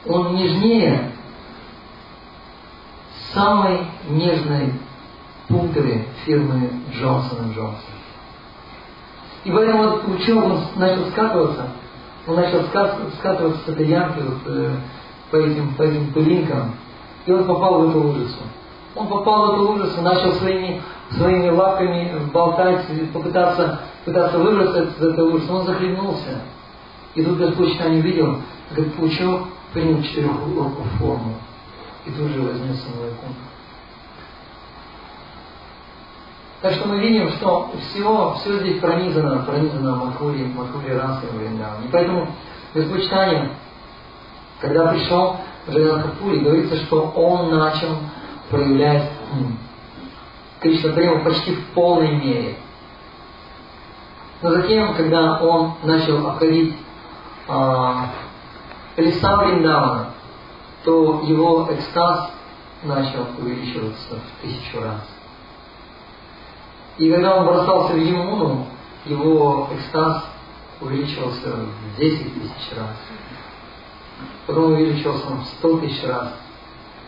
он 0.05 0.35
нежнее 0.35 1.11
самой 3.33 3.87
нежной 4.09 4.73
пудры 5.47 6.05
фирмы 6.25 6.71
Джонсон 6.93 7.51
Джонсон. 7.53 8.00
И 9.43 9.51
в 9.51 9.57
этом 9.57 9.77
вот 9.77 10.01
паучок 10.03 10.43
он 10.43 10.59
начал 10.75 11.09
скатываться, 11.09 11.67
он 12.27 12.35
начал 12.35 12.63
скатываться 12.65 13.65
с 13.65 13.69
этой 13.69 13.87
ямки, 13.87 14.19
вот, 14.19 14.37
э, 14.45 14.75
по 15.31 15.35
этим, 15.37 15.73
по 15.75 15.81
этим 15.83 16.13
пылинкам, 16.13 16.75
и 17.25 17.31
он 17.31 17.45
попал 17.45 17.81
в 17.81 17.89
эту 17.89 17.99
лужицу. 17.99 18.39
Он 18.95 19.07
попал 19.07 19.47
в 19.47 19.53
эту 19.53 19.71
лужицу, 19.71 20.01
начал 20.01 20.33
своими, 20.33 20.81
своими 21.11 21.49
лапками 21.49 22.29
болтать, 22.31 22.85
попытаться, 23.13 23.79
пытаться 24.05 24.37
выбраться 24.37 24.83
из 24.83 25.01
этой 25.01 25.23
лужицы, 25.23 25.51
он 25.51 25.65
захлебнулся. 25.65 26.41
И 27.15 27.23
тут 27.23 27.37
Господь 27.37 27.79
не 27.89 28.01
видел, 28.01 28.37
как 28.75 28.93
паучок 28.93 29.47
принял 29.73 30.01
четырехлопую 30.03 30.85
форму 30.99 31.35
и 32.05 32.11
тут 32.11 32.29
же 32.29 32.41
вознесся 32.41 32.87
на 32.89 33.05
векунг. 33.05 33.35
Так 36.61 36.73
что 36.73 36.87
мы 36.87 36.99
видим, 36.99 37.29
что 37.31 37.71
все, 37.79 38.35
все 38.39 38.59
здесь 38.59 38.79
пронизано, 38.79 39.43
пронизано 39.43 39.95
Мадхури, 39.95 40.43
Мадхури 40.43 40.93
Расы 40.93 41.25
и 41.25 41.87
поэтому 41.91 42.27
Господь 42.73 43.03
Читание 43.03 43.49
когда 44.61 44.91
пришел 44.91 45.37
Джаганатхапури, 45.67 46.39
говорится, 46.39 46.77
что 46.85 47.01
он 47.15 47.57
начал 47.57 47.97
проявлять 48.49 49.09
Кришна 50.59 50.91
Прему 50.93 51.23
почти 51.23 51.55
в 51.55 51.65
полной 51.69 52.11
мере. 52.15 52.55
Но 54.43 54.51
затем, 54.51 54.93
когда 54.93 55.39
он 55.39 55.73
начал 55.83 56.27
обходить 56.27 56.75
а, 57.47 58.09
леса 58.97 59.37
Вриндавана, 59.37 60.11
то 60.83 61.21
его 61.23 61.67
экстаз 61.71 62.31
начал 62.83 63.27
увеличиваться 63.39 64.15
в 64.15 64.41
тысячу 64.41 64.79
раз. 64.79 65.01
И 67.01 67.11
когда 67.11 67.37
он 67.37 67.45
бросался 67.47 67.93
в 67.93 67.97
Емуну, 67.97 68.67
его 69.05 69.69
экстаз 69.73 70.23
увеличивался 70.79 71.49
в 71.49 71.99
10 71.99 72.33
тысяч 72.33 72.77
раз 72.77 72.95
потом 74.45 74.73
увеличился 74.73 75.27
он 75.27 75.41
в 75.41 75.45
сто 75.45 75.77
тысяч 75.77 76.03
раз. 76.03 76.33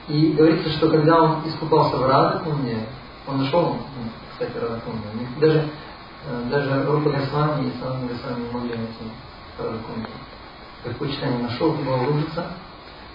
И 0.07 0.33
говорится, 0.33 0.69
что 0.69 0.89
когда 0.89 1.21
он 1.21 1.47
искупался 1.47 1.97
в 1.97 2.05
Радакунде, 2.05 2.77
он 3.27 3.43
нашел, 3.43 3.77
ну, 3.97 4.09
кстати, 4.31 4.57
Радакунду, 4.57 5.01
даже, 5.39 5.69
э, 6.27 6.43
даже 6.49 6.83
Рупа 6.85 7.09
Госвами 7.09 7.67
и 7.67 7.79
Санна 7.79 8.07
Госвами 8.07 8.43
не 8.45 8.51
могли 8.51 8.75
найти 8.75 9.11
Радакунду. 9.57 10.09
Предпочитание 10.83 11.43
нашел, 11.43 11.73
это 11.73 11.83
была 11.83 11.97
лужица, 11.97 12.47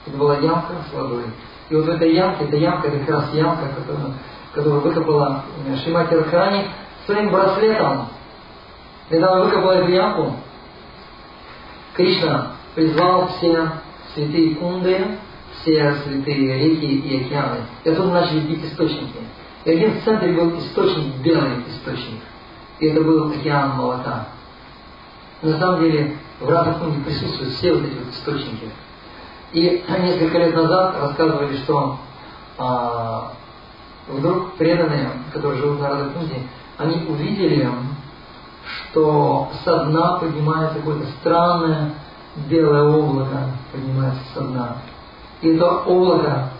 это 0.06 0.16
была 0.16 0.38
ямка 0.38 0.74
с 0.88 0.94
водой. 0.94 1.24
И 1.68 1.74
вот 1.74 1.84
в 1.84 1.88
этой 1.90 2.14
ямке, 2.14 2.44
эта 2.44 2.56
ямка, 2.56 2.90
как 2.90 3.08
раз 3.08 3.34
ямка, 3.34 3.68
которую, 3.68 4.14
которую 4.58 4.80
выкопала 4.80 5.44
Шимати 5.84 6.14
Радхарани 6.14 6.66
своим 7.06 7.30
браслетом. 7.30 8.08
Когда 9.08 9.32
он 9.32 9.44
выкопал 9.46 9.70
эту 9.70 9.88
ямку, 9.88 10.32
Кришна 11.94 12.56
призвал 12.74 13.28
все 13.28 13.70
святые 14.14 14.56
кунды, 14.56 15.06
все 15.60 15.94
святые 16.02 16.58
реки 16.58 16.86
и 16.86 17.24
океаны. 17.24 17.58
И 17.84 17.90
оттуда 17.90 18.14
начали 18.14 18.40
бить 18.40 18.64
источники. 18.64 19.18
И 19.64 19.70
один 19.70 19.92
в 19.92 20.04
центре 20.04 20.32
был 20.32 20.58
источник, 20.58 21.14
белый 21.22 21.62
источник. 21.68 22.20
И 22.80 22.86
это 22.86 23.00
был 23.00 23.30
океан 23.30 23.76
молока. 23.76 24.26
На 25.40 25.56
самом 25.60 25.82
деле 25.82 26.16
в 26.40 26.48
разных 26.48 26.80
книгах 26.80 27.04
присутствуют 27.04 27.52
все 27.54 27.74
вот 27.74 27.84
эти 27.84 27.94
вот 27.94 28.12
источники. 28.12 28.70
И 29.52 29.84
несколько 30.00 30.38
лет 30.38 30.54
назад 30.54 30.96
рассказывали, 31.00 31.56
что 31.58 31.98
а, 32.58 33.32
вдруг 34.08 34.54
преданные, 34.54 35.10
которые 35.32 35.60
живут 35.60 35.80
на 35.80 35.90
Радакунде, 35.90 36.42
они 36.78 37.06
увидели, 37.08 37.68
что 38.64 39.50
со 39.64 39.84
дна 39.84 40.18
поднимается 40.18 40.78
какое-то 40.78 41.06
странное 41.20 41.92
белое 42.48 42.84
облако, 42.84 43.50
поднимается 43.72 44.22
со 44.34 44.40
дна. 44.42 44.76
И 45.40 45.48
это 45.48 45.66
облако, 45.66 46.50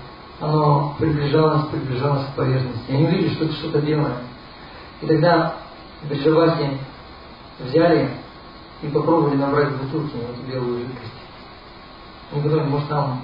оно 0.41 0.95
приближалось, 0.99 1.67
приближалось 1.69 2.27
к 2.27 2.37
поверхности. 2.37 2.85
И 2.89 2.95
они 2.95 3.07
увидели, 3.07 3.35
что 3.35 3.45
это 3.45 3.55
что-то 3.55 3.81
белое. 3.81 4.19
И 5.01 5.07
тогда 5.07 5.55
Бриджаваси 6.09 6.79
взяли 7.61 8.11
и 8.83 8.87
попробовали 8.89 9.37
набрать 9.37 9.69
в 9.71 9.83
бутылки 9.83 10.17
эту 10.17 10.51
белую 10.51 10.81
жидкость. 10.81 11.13
Они 12.33 12.43
подумали, 12.43 12.69
может 12.69 12.89
там 12.89 13.21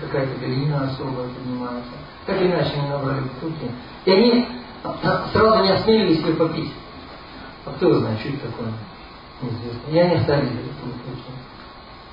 какая-то 0.00 0.38
глина 0.38 0.84
особая 0.84 1.28
поднимается. 1.28 1.92
Как 2.26 2.40
иначе 2.40 2.72
они 2.74 2.88
набрали 2.88 3.20
бутылки. 3.20 3.70
И 4.04 4.10
они 4.10 4.46
сразу 5.32 5.62
не 5.64 5.70
осмелились 5.72 6.24
ее 6.24 6.34
попить. 6.34 6.72
А 7.66 7.70
кто 7.72 7.88
его 7.88 7.98
знает, 8.00 8.20
что 8.20 8.28
это 8.30 8.48
такое? 8.48 8.72
Неизвестно. 9.42 9.90
И 9.90 9.98
они 9.98 10.14
оставили 10.14 10.48
эту 10.48 10.86
бутылки. 10.86 11.32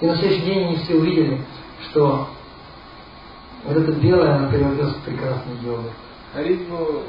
И 0.02 0.06
на 0.06 0.16
следующий 0.16 0.46
день 0.46 0.66
они 0.66 0.76
все 0.78 0.96
увидели, 0.96 1.42
что 1.90 2.28
вот 3.66 3.78
это 3.78 3.92
белое, 3.92 4.36
оно 4.36 4.50
превратилось 4.50 4.96
в 4.96 5.02
прекрасный 5.02 5.56
йогурт. 5.62 5.92
Харибу. 6.34 7.04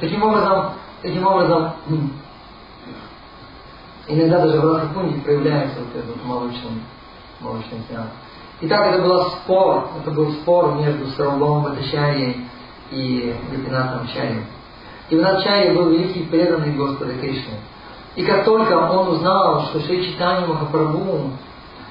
Таким 0.00 0.22
образом, 0.22 0.74
таким 1.00 1.26
образом, 1.26 1.72
иногда 4.06 4.46
даже 4.46 4.60
в 4.60 4.74
Рахакунде 4.74 5.20
проявляется 5.22 5.80
вот 5.80 5.96
этот 5.96 6.24
молочный, 6.24 6.82
молочный 7.40 7.80
сеанс. 7.88 8.10
Итак, 8.60 8.86
это 8.88 9.02
был 9.02 9.22
спор, 9.30 9.88
это 10.00 10.10
был 10.10 10.32
спор 10.32 10.74
между 10.80 11.06
Сарабом 11.12 11.62
Бхатачарьей 11.62 12.44
и 12.90 13.32
Гопинатом 13.52 14.08
Чарьей. 14.08 14.42
Гопинат 15.08 15.76
был 15.76 15.90
великий 15.90 16.24
преданный 16.24 16.74
Господа 16.74 17.14
Кришны. 17.14 17.54
И 18.16 18.24
как 18.24 18.44
только 18.44 18.72
он 18.72 19.14
узнал, 19.14 19.68
что 19.68 19.80
Шри 19.82 20.10
Читани 20.10 20.46
Махапрабху 20.46 21.30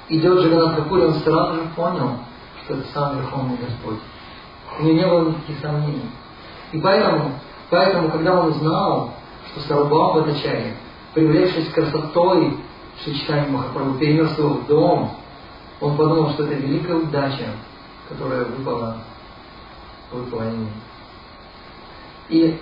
идет 0.10 0.40
Джаганат 0.40 0.76
Капури, 0.76 1.04
он 1.04 1.14
сразу 1.14 1.56
же 1.56 1.62
понял, 1.74 2.18
что 2.66 2.74
это 2.74 2.84
сам 2.94 3.18
Верховный 3.18 3.58
Господь. 3.58 4.00
У 4.78 4.84
него 4.84 4.94
не 4.94 5.08
было 5.08 5.30
никаких 5.30 5.60
сомнений. 5.62 6.12
И 6.74 6.82
поэтому, 6.82 7.32
поэтому 7.70 8.10
когда 8.10 8.42
он 8.42 8.48
узнал, 8.50 9.14
что 9.52 9.62
Сарабам 9.62 10.20
Бхатачарья, 10.20 10.74
привлекшись 11.14 11.70
красотой 11.70 12.58
Шри 13.06 13.18
Читани 13.20 13.52
Махапрабху, 13.52 13.98
перенес 14.00 14.38
его 14.38 14.50
в 14.50 14.68
дом, 14.68 15.12
он 15.80 15.96
подумал, 15.96 16.32
что 16.32 16.44
это 16.46 16.56
великая 16.56 16.96
удача, 16.96 17.52
которая 18.10 18.46
выпала, 18.46 18.98
выпала 20.12 20.44
ему. 20.44 20.68
И 22.30 22.60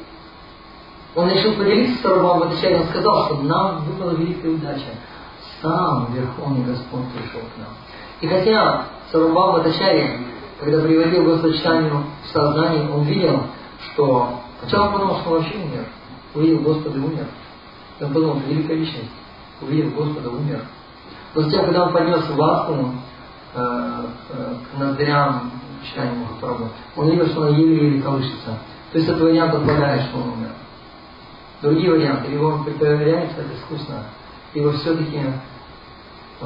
он 1.15 1.29
решил 1.29 1.53
поделиться 1.53 1.97
с 1.97 2.01
Сарабам 2.01 2.39
Бхатачарьей, 2.39 2.81
он 2.81 2.87
сказал, 2.87 3.25
что 3.25 3.41
нам 3.43 3.85
выпала 3.85 4.11
великая 4.11 4.51
удача. 4.51 4.95
Сам 5.61 6.13
Верховный 6.13 6.65
Господь 6.65 7.07
пришел 7.13 7.41
к 7.41 7.57
нам. 7.57 7.69
И 8.19 8.27
хотя 8.27 8.85
Сарабам 9.11 9.53
Бхатачарья, 9.53 10.19
когда 10.59 10.81
приводил 10.81 11.23
Господочитанию 11.23 12.03
в 12.23 12.27
сознание, 12.27 12.89
он 12.89 13.03
видел, 13.03 13.43
что... 13.79 14.41
Сначала 14.59 14.87
он 14.87 14.93
подумал, 14.93 15.19
что 15.19 15.29
он 15.29 15.37
вообще 15.37 15.55
умер. 15.57 15.85
Увидел 16.33 16.59
Господа 16.59 16.99
умер. 16.99 17.27
Он 18.01 18.13
подумал, 18.13 18.39
что 18.39 18.49
великая 18.49 18.75
личность. 18.75 19.11
Увидел 19.61 19.91
Господа, 19.91 20.29
умер. 20.29 20.65
Затем, 21.35 21.65
когда 21.65 21.83
он 21.83 21.91
поднес 21.91 22.29
ватку 22.29 22.91
э, 23.53 24.05
э, 24.29 24.55
к 24.71 24.79
ноздрям 24.79 25.51
читания 25.83 26.13
Махапрабху, 26.13 26.69
он 26.95 27.09
видел, 27.09 27.27
что 27.27 27.47
она 27.47 27.57
еле-еле 27.57 28.01
колышется. 28.01 28.57
То 28.91 28.97
есть 28.97 29.09
этот 29.09 29.21
вариант 29.21 29.53
отпадает, 29.53 30.03
что 30.03 30.17
он 30.17 30.29
умер. 30.29 30.51
Другие 31.61 31.91
варианты, 31.91 32.31
либо 32.31 32.43
он 32.45 32.63
притворяется, 32.63 33.41
это 33.41 33.53
искусно, 33.53 34.03
либо 34.53 34.71
все-таки, 34.71 35.19
э, 36.39 36.45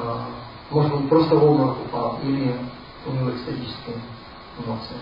может 0.72 0.92
быть, 0.96 1.10
просто 1.10 1.36
в 1.36 1.44
обморок 1.44 1.78
упал, 1.86 2.20
или 2.24 2.56
у 3.06 3.12
него 3.12 3.30
экстатические 3.30 3.98
эмоции. 4.58 4.98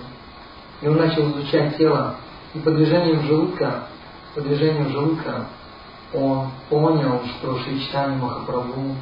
И 0.81 0.87
он 0.89 0.97
начал 0.97 1.29
изучать 1.31 1.77
тело, 1.77 2.15
и 2.53 2.59
по 2.59 2.71
движениям 2.71 3.23
желудка, 3.23 3.87
по 4.35 4.41
движениям 4.41 4.89
желудка 4.89 5.45
он 6.13 6.49
понял, 6.69 7.21
что 7.37 7.57
Шри 7.59 7.79
Читани 7.81 8.17
Махапрабху 8.17 8.95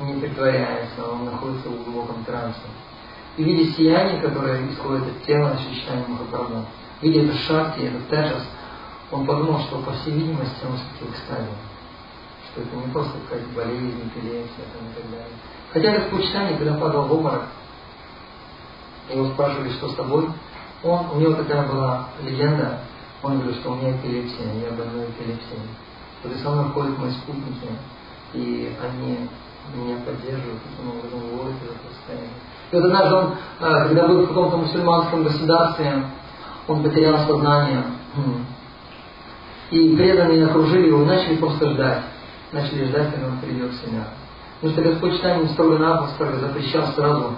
не 0.00 0.20
притворяется, 0.20 1.06
он 1.10 1.26
находится 1.26 1.68
в 1.68 1.84
глубоком 1.84 2.24
трансе. 2.24 2.60
И 3.36 3.44
видя 3.44 3.72
сияние, 3.72 4.20
которое 4.20 4.68
исходит 4.68 5.06
от 5.06 5.22
тела 5.24 5.56
Шри 5.58 5.80
Читани 5.80 6.04
Махапрабху, 6.06 6.66
видя 7.00 7.22
это 7.22 7.34
шахти, 7.38 7.82
этот 7.82 8.08
теджас, 8.08 8.46
он 9.10 9.26
подумал, 9.26 9.60
что 9.60 9.78
по 9.78 9.92
всей 9.92 10.12
видимости 10.12 10.64
он 10.64 10.76
все-таки 10.76 11.04
в 11.04 11.10
экстазе. 11.10 11.48
Что 12.50 12.62
это 12.62 12.76
не 12.76 12.92
просто 12.92 13.12
какая-то 13.24 13.48
болезнь, 13.54 14.02
эпилепсия 14.06 14.64
там, 14.72 14.88
и 14.88 14.94
так 14.94 15.10
далее. 15.10 15.36
Хотя 15.72 15.92
это 15.92 16.14
почитание, 16.14 16.58
когда 16.58 16.74
падал 16.74 17.06
в 17.06 17.12
обморок, 17.12 17.44
его 19.10 19.28
спрашивали, 19.30 19.70
что 19.70 19.88
с 19.88 19.94
тобой, 19.94 20.28
он, 20.82 21.10
у 21.12 21.20
него 21.20 21.34
такая 21.34 21.66
была 21.66 22.08
легенда, 22.22 22.80
он 23.22 23.38
говорит, 23.38 23.60
что 23.60 23.72
у 23.72 23.76
меня 23.76 23.96
эпилепсия, 23.96 24.52
я 24.62 24.70
больной 24.72 25.06
эпилепсией. 25.06 25.60
Вот 26.22 26.32
и 26.32 26.38
со 26.38 26.50
мной 26.50 26.70
ходят 26.70 26.98
мои 26.98 27.10
спутники, 27.10 27.68
и 28.34 28.76
они 28.82 29.28
меня 29.74 29.96
поддерживают, 30.04 30.60
таким 30.62 30.90
образом 30.90 31.20
выводят 31.20 31.56
из 31.62 31.70
этого 31.70 31.92
состояния. 31.94 32.30
И 32.70 32.76
вот 32.76 32.84
однажды 32.84 33.14
он, 33.14 33.34
а, 33.60 33.88
когда 33.88 34.08
был 34.08 34.22
в 34.22 34.28
каком-то 34.28 34.56
мусульманском 34.56 35.24
государстве, 35.24 36.04
он 36.68 36.82
потерял 36.82 37.18
сознание. 37.26 37.84
И 39.70 39.96
преданные 39.96 40.46
окружили 40.46 40.88
его, 40.88 41.04
начали 41.04 41.36
просто 41.36 41.70
ждать. 41.70 42.02
Начали 42.52 42.86
ждать, 42.86 43.12
когда 43.12 43.28
он 43.28 43.38
придет 43.38 43.70
в 43.70 43.80
себя. 43.80 44.08
Потому 44.60 44.72
что 44.72 44.90
Господь 44.90 45.16
читанием 45.16 45.48
строго-напросто 45.48 46.36
запрещал 46.38 46.86
сразу 46.94 47.32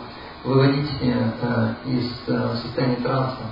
выводить 0.44 0.90
э, 1.00 1.74
из 1.87 2.12
э, 2.26 2.56
состояния 2.62 2.96
транса. 2.96 3.42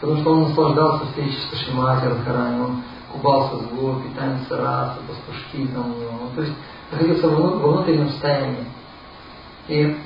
Потому 0.00 0.20
что 0.20 0.32
он 0.32 0.48
наслаждался 0.48 1.06
встречей 1.06 1.38
с 1.38 1.50
Кашимати, 1.50 2.06
Радхарани, 2.06 2.60
он 2.60 2.82
купался 3.10 3.56
с 3.56 3.66
гопи, 3.68 4.08
танец 4.16 4.50
раса, 4.50 4.98
пастушки 5.08 5.66
там 5.68 5.94
у 5.94 6.00
него. 6.00 6.10
Ну, 6.20 6.30
то 6.34 6.42
есть 6.42 6.54
находился 6.90 7.28
во 7.28 7.72
внутреннем 7.72 8.08
состоянии. 8.10 8.64
И, 9.68 9.96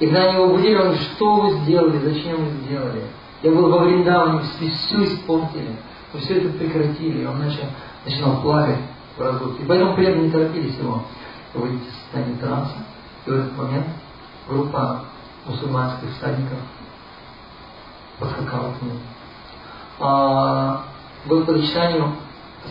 и 0.00 0.06
когда 0.06 0.24
они 0.24 0.34
его 0.34 0.48
будили, 0.48 0.74
он 0.76 0.82
говорит, 0.82 1.02
что 1.02 1.34
вы 1.40 1.50
сделали, 1.60 1.98
зачем 1.98 2.44
вы 2.44 2.50
сделали? 2.64 3.02
Я 3.42 3.50
был 3.52 3.70
во 3.70 3.84
Вриндаване, 3.84 4.40
все 4.40 5.04
испортили. 5.04 5.76
Вы 6.12 6.20
все 6.20 6.38
это 6.38 6.58
прекратили. 6.58 7.22
И 7.22 7.26
он 7.26 7.38
начал, 7.38 7.64
начинал 8.04 8.40
плакать 8.42 8.80
в 9.16 9.20
разлуке. 9.20 9.62
И 9.62 9.66
поэтому 9.66 9.94
преданные 9.94 10.26
не 10.26 10.30
торопились 10.30 10.76
его 10.76 11.02
выйти 11.54 11.82
из 11.82 11.94
состояния 11.94 12.36
транса. 12.36 12.76
И 13.26 13.30
в 13.30 13.34
этот 13.34 13.56
момент 13.56 13.86
группа 14.48 15.04
мусульманских 15.46 16.10
всадников 16.16 16.58
подскакала 18.18 18.72
к 18.72 18.82
нему. 18.82 18.98
А, 19.98 20.84
был 21.26 21.44
по 21.44 21.54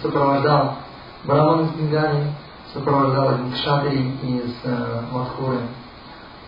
сопровождал 0.01 0.75
Браман 1.23 1.69
Бенгали, 1.77 2.33
сопровождал 2.79 3.29
один 3.29 3.51
Кшатри 3.51 4.11
из 4.23 4.55
э, 4.63 5.01
Мадхуры, 5.11 5.59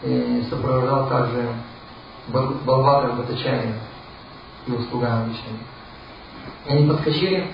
и 0.04 0.44
сопровождал 0.50 1.08
также 1.08 1.50
Балбатра 2.28 3.14
Батачария 3.14 3.76
и. 4.68 5.50
И 6.66 6.72
они 6.72 6.88
подскочили, 6.88 7.48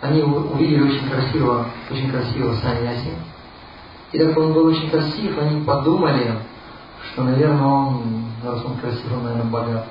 они 0.00 0.22
увидели 0.22 0.82
очень 0.82 1.08
красиво, 1.10 1.66
очень 1.90 2.10
красиво 2.10 2.54
саньяси. 2.54 3.14
И 4.12 4.18
так 4.18 4.36
он 4.38 4.52
был 4.52 4.66
очень 4.66 4.90
красив, 4.90 5.36
они 5.38 5.64
подумали, 5.64 6.38
что, 7.12 7.24
наверное, 7.24 7.66
он, 7.66 8.24
раз 8.44 8.64
он 8.64 8.76
красив, 8.76 9.12
он, 9.12 9.24
наверное, 9.24 9.50
богат. 9.50 9.86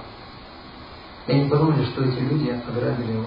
И 1.28 1.32
они 1.34 1.50
подумали, 1.50 1.84
что 1.86 2.04
эти 2.04 2.20
люди 2.20 2.50
ограбили 2.68 3.14
его. 3.14 3.26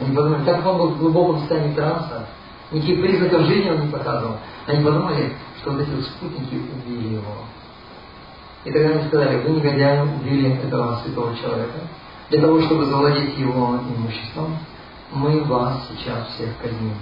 Они 0.00 0.14
подумали, 0.14 0.44
так 0.44 0.66
он 0.66 0.78
был 0.78 0.88
в 0.90 0.98
глубоком 0.98 1.40
состоянии 1.40 1.74
транса, 1.74 2.26
никаких 2.72 3.00
признаков 3.00 3.42
жизни 3.46 3.70
он 3.70 3.86
не 3.86 3.88
показывал. 3.88 4.36
Они 4.66 4.84
подумали, 4.84 5.32
что 5.60 5.72
вот 5.72 5.80
эти 5.80 5.90
вот 5.90 6.04
спутники 6.04 6.54
убили 6.54 7.14
его. 7.14 7.44
И 8.64 8.72
тогда 8.72 8.90
они 8.90 9.08
сказали, 9.08 9.42
вы 9.42 9.50
негодяи 9.50 10.00
убили 10.00 10.52
этого 10.54 11.00
святого 11.04 11.36
человека. 11.36 11.78
Для 12.30 12.40
того, 12.40 12.60
чтобы 12.62 12.86
завладеть 12.86 13.38
его 13.38 13.76
имуществом, 13.76 14.58
мы 15.12 15.44
вас 15.44 15.88
сейчас 15.88 16.28
всех 16.34 16.50
казним. 16.60 16.94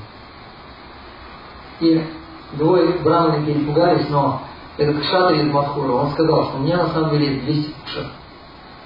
И 1.80 2.04
двое 2.52 2.98
браманы 2.98 3.46
перепугались, 3.46 4.08
но 4.10 4.42
этот 4.76 5.00
кшатри 5.00 5.40
из 5.40 5.52
Мадхура, 5.52 5.92
он 5.92 6.12
сказал, 6.12 6.48
что 6.48 6.58
у 6.58 6.60
меня 6.60 6.76
на 6.78 6.92
самом 6.92 7.10
деле 7.10 7.36
есть 7.36 7.44
200 7.44 7.72
пушек. 7.72 8.06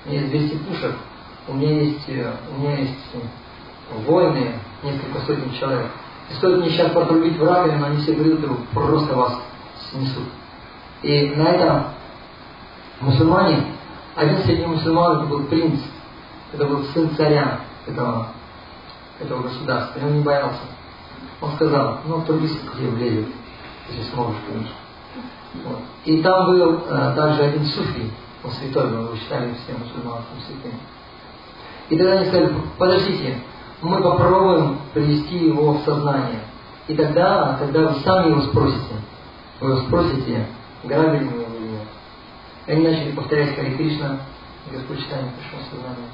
У 0.04 0.08
меня 0.10 0.20
есть 0.20 0.30
200 0.30 0.56
пушек, 0.64 0.94
у 1.48 1.54
меня 1.54 1.80
есть, 1.80 2.08
э, 2.08 2.32
у 2.54 2.60
меня 2.60 2.76
есть 2.78 2.92
э, 3.14 3.98
воины, 4.06 4.54
несколько 4.82 5.20
сотен 5.26 5.52
человек. 5.58 5.90
Стоит 6.36 6.58
мне 6.58 6.70
сейчас 6.70 6.92
потрубить 6.92 7.38
в 7.38 7.44
раковину, 7.44 7.86
они 7.86 7.96
все 7.98 8.14
придут 8.14 8.44
и 8.44 8.74
просто 8.74 9.14
вас 9.14 9.40
снесут. 9.90 10.24
И 11.02 11.30
на 11.36 11.48
этом 11.48 11.84
мусульмане, 13.00 13.64
один 14.14 14.38
среди 14.42 14.66
мусульман 14.66 15.18
это 15.18 15.26
был 15.26 15.44
принц, 15.44 15.80
это 16.52 16.66
был 16.66 16.84
сын 16.86 17.10
царя 17.16 17.60
этого, 17.86 18.28
этого 19.20 19.42
государства, 19.42 20.00
и 20.00 20.04
он 20.04 20.18
не 20.18 20.22
боялся. 20.22 20.60
Он 21.40 21.52
сказал, 21.52 22.00
ну 22.04 22.22
трудись, 22.22 22.58
где 22.74 22.88
влезет, 22.88 23.28
если 23.88 24.02
сможешь, 24.10 24.40
конечно. 24.46 24.74
Вот. 25.64 25.78
И 26.04 26.22
там 26.22 26.46
был 26.46 26.82
э, 26.86 27.12
также 27.16 27.42
один 27.44 27.64
суфий, 27.64 28.12
он 28.44 28.50
святой 28.52 28.90
был, 28.90 29.04
его 29.04 29.16
считали 29.16 29.54
все 29.54 29.72
мусульманским 29.78 30.36
святым. 30.46 30.78
И 31.88 31.96
тогда 31.96 32.12
они 32.12 32.26
сказали, 32.26 32.54
подождите, 32.76 33.38
мы 33.80 34.02
попробуем 34.02 34.78
привести 34.92 35.46
его 35.46 35.74
в 35.74 35.84
сознание. 35.84 36.40
И 36.88 36.94
тогда, 36.94 37.56
когда 37.58 37.88
вы 37.88 38.00
сами 38.00 38.30
его 38.30 38.42
спросите, 38.42 38.94
вы 39.60 39.70
его 39.70 39.80
спросите, 39.82 40.46
грабили 40.84 41.24
мы 41.24 41.42
или 41.42 41.68
нет. 41.72 41.88
Они 42.66 42.82
начали 42.82 43.12
повторять 43.12 43.54
Хари 43.54 43.76
Кришна, 43.76 44.20
и 44.66 44.74
Господь 44.74 45.00
читание 45.00 45.32
пришел 45.38 45.58
в 45.58 45.70
сознание. 45.70 46.08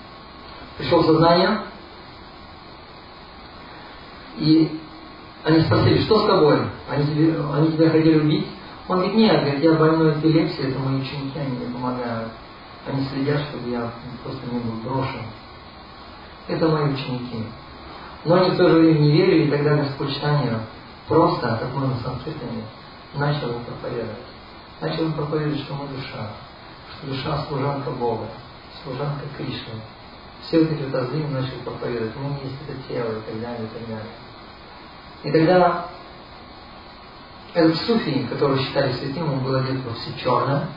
Пришел 0.76 1.02
в 1.02 1.06
сознание, 1.06 1.58
и 4.36 4.80
они 5.44 5.60
спросили, 5.60 6.00
что 6.00 6.20
с 6.20 6.26
тобой? 6.26 6.58
Они, 6.90 7.06
тебе, 7.06 7.36
они 7.52 7.72
тебя 7.72 7.90
хотели 7.90 8.18
убить? 8.18 8.46
Он 8.88 8.98
говорит, 8.98 9.16
нет, 9.16 9.40
говорит, 9.40 9.62
я 9.62 9.72
больной 9.72 10.18
эпилепсией, 10.18 10.70
это 10.70 10.78
мои 10.78 11.00
ученики, 11.00 11.38
они 11.38 11.56
мне 11.56 11.66
помогают. 11.72 12.32
Они 12.86 13.06
следят, 13.06 13.40
чтобы 13.48 13.70
я 13.70 13.90
просто 14.22 14.42
не 14.52 14.58
был 14.58 14.72
брошен. 14.84 15.22
Это 16.46 16.68
мои 16.68 16.92
ученики. 16.92 17.44
Но 18.24 18.36
они 18.36 18.50
в 18.50 18.56
то 18.56 18.68
не 18.80 19.12
верили, 19.12 19.46
и 19.46 19.50
тогда 19.50 19.76
Господь 19.76 20.14
Читания 20.14 20.60
просто, 21.08 21.46
на 21.46 21.96
санскритами, 22.02 22.64
начал 23.14 23.60
проповедовать. 23.66 24.16
Начал 24.80 25.12
проповедовать, 25.12 25.60
что 25.60 25.74
мы 25.74 25.88
душа, 25.88 26.30
что 26.96 27.06
душа 27.06 27.44
служанка 27.46 27.90
Бога, 27.90 28.28
служанка 28.82 29.24
Кришны. 29.36 29.80
Все 30.42 30.60
вот 30.60 30.72
эти 30.72 30.94
азы 30.94 31.26
начали 31.28 31.58
проповедовать, 31.64 32.16
мы 32.16 32.30
есть 32.44 32.56
это 32.66 32.76
тело 32.88 33.18
и 33.18 33.22
так 33.22 33.40
далее, 33.40 33.64
и 33.64 33.78
так 33.78 33.88
далее. 33.88 34.12
И 35.22 35.32
тогда 35.32 35.86
этот 37.54 37.76
суфий, 37.76 38.26
который 38.26 38.58
считали 38.58 38.92
святым, 38.92 39.32
он 39.32 39.38
был 39.40 39.54
одет 39.54 39.82
во 39.84 39.94
все 39.94 40.12
черное, 40.18 40.68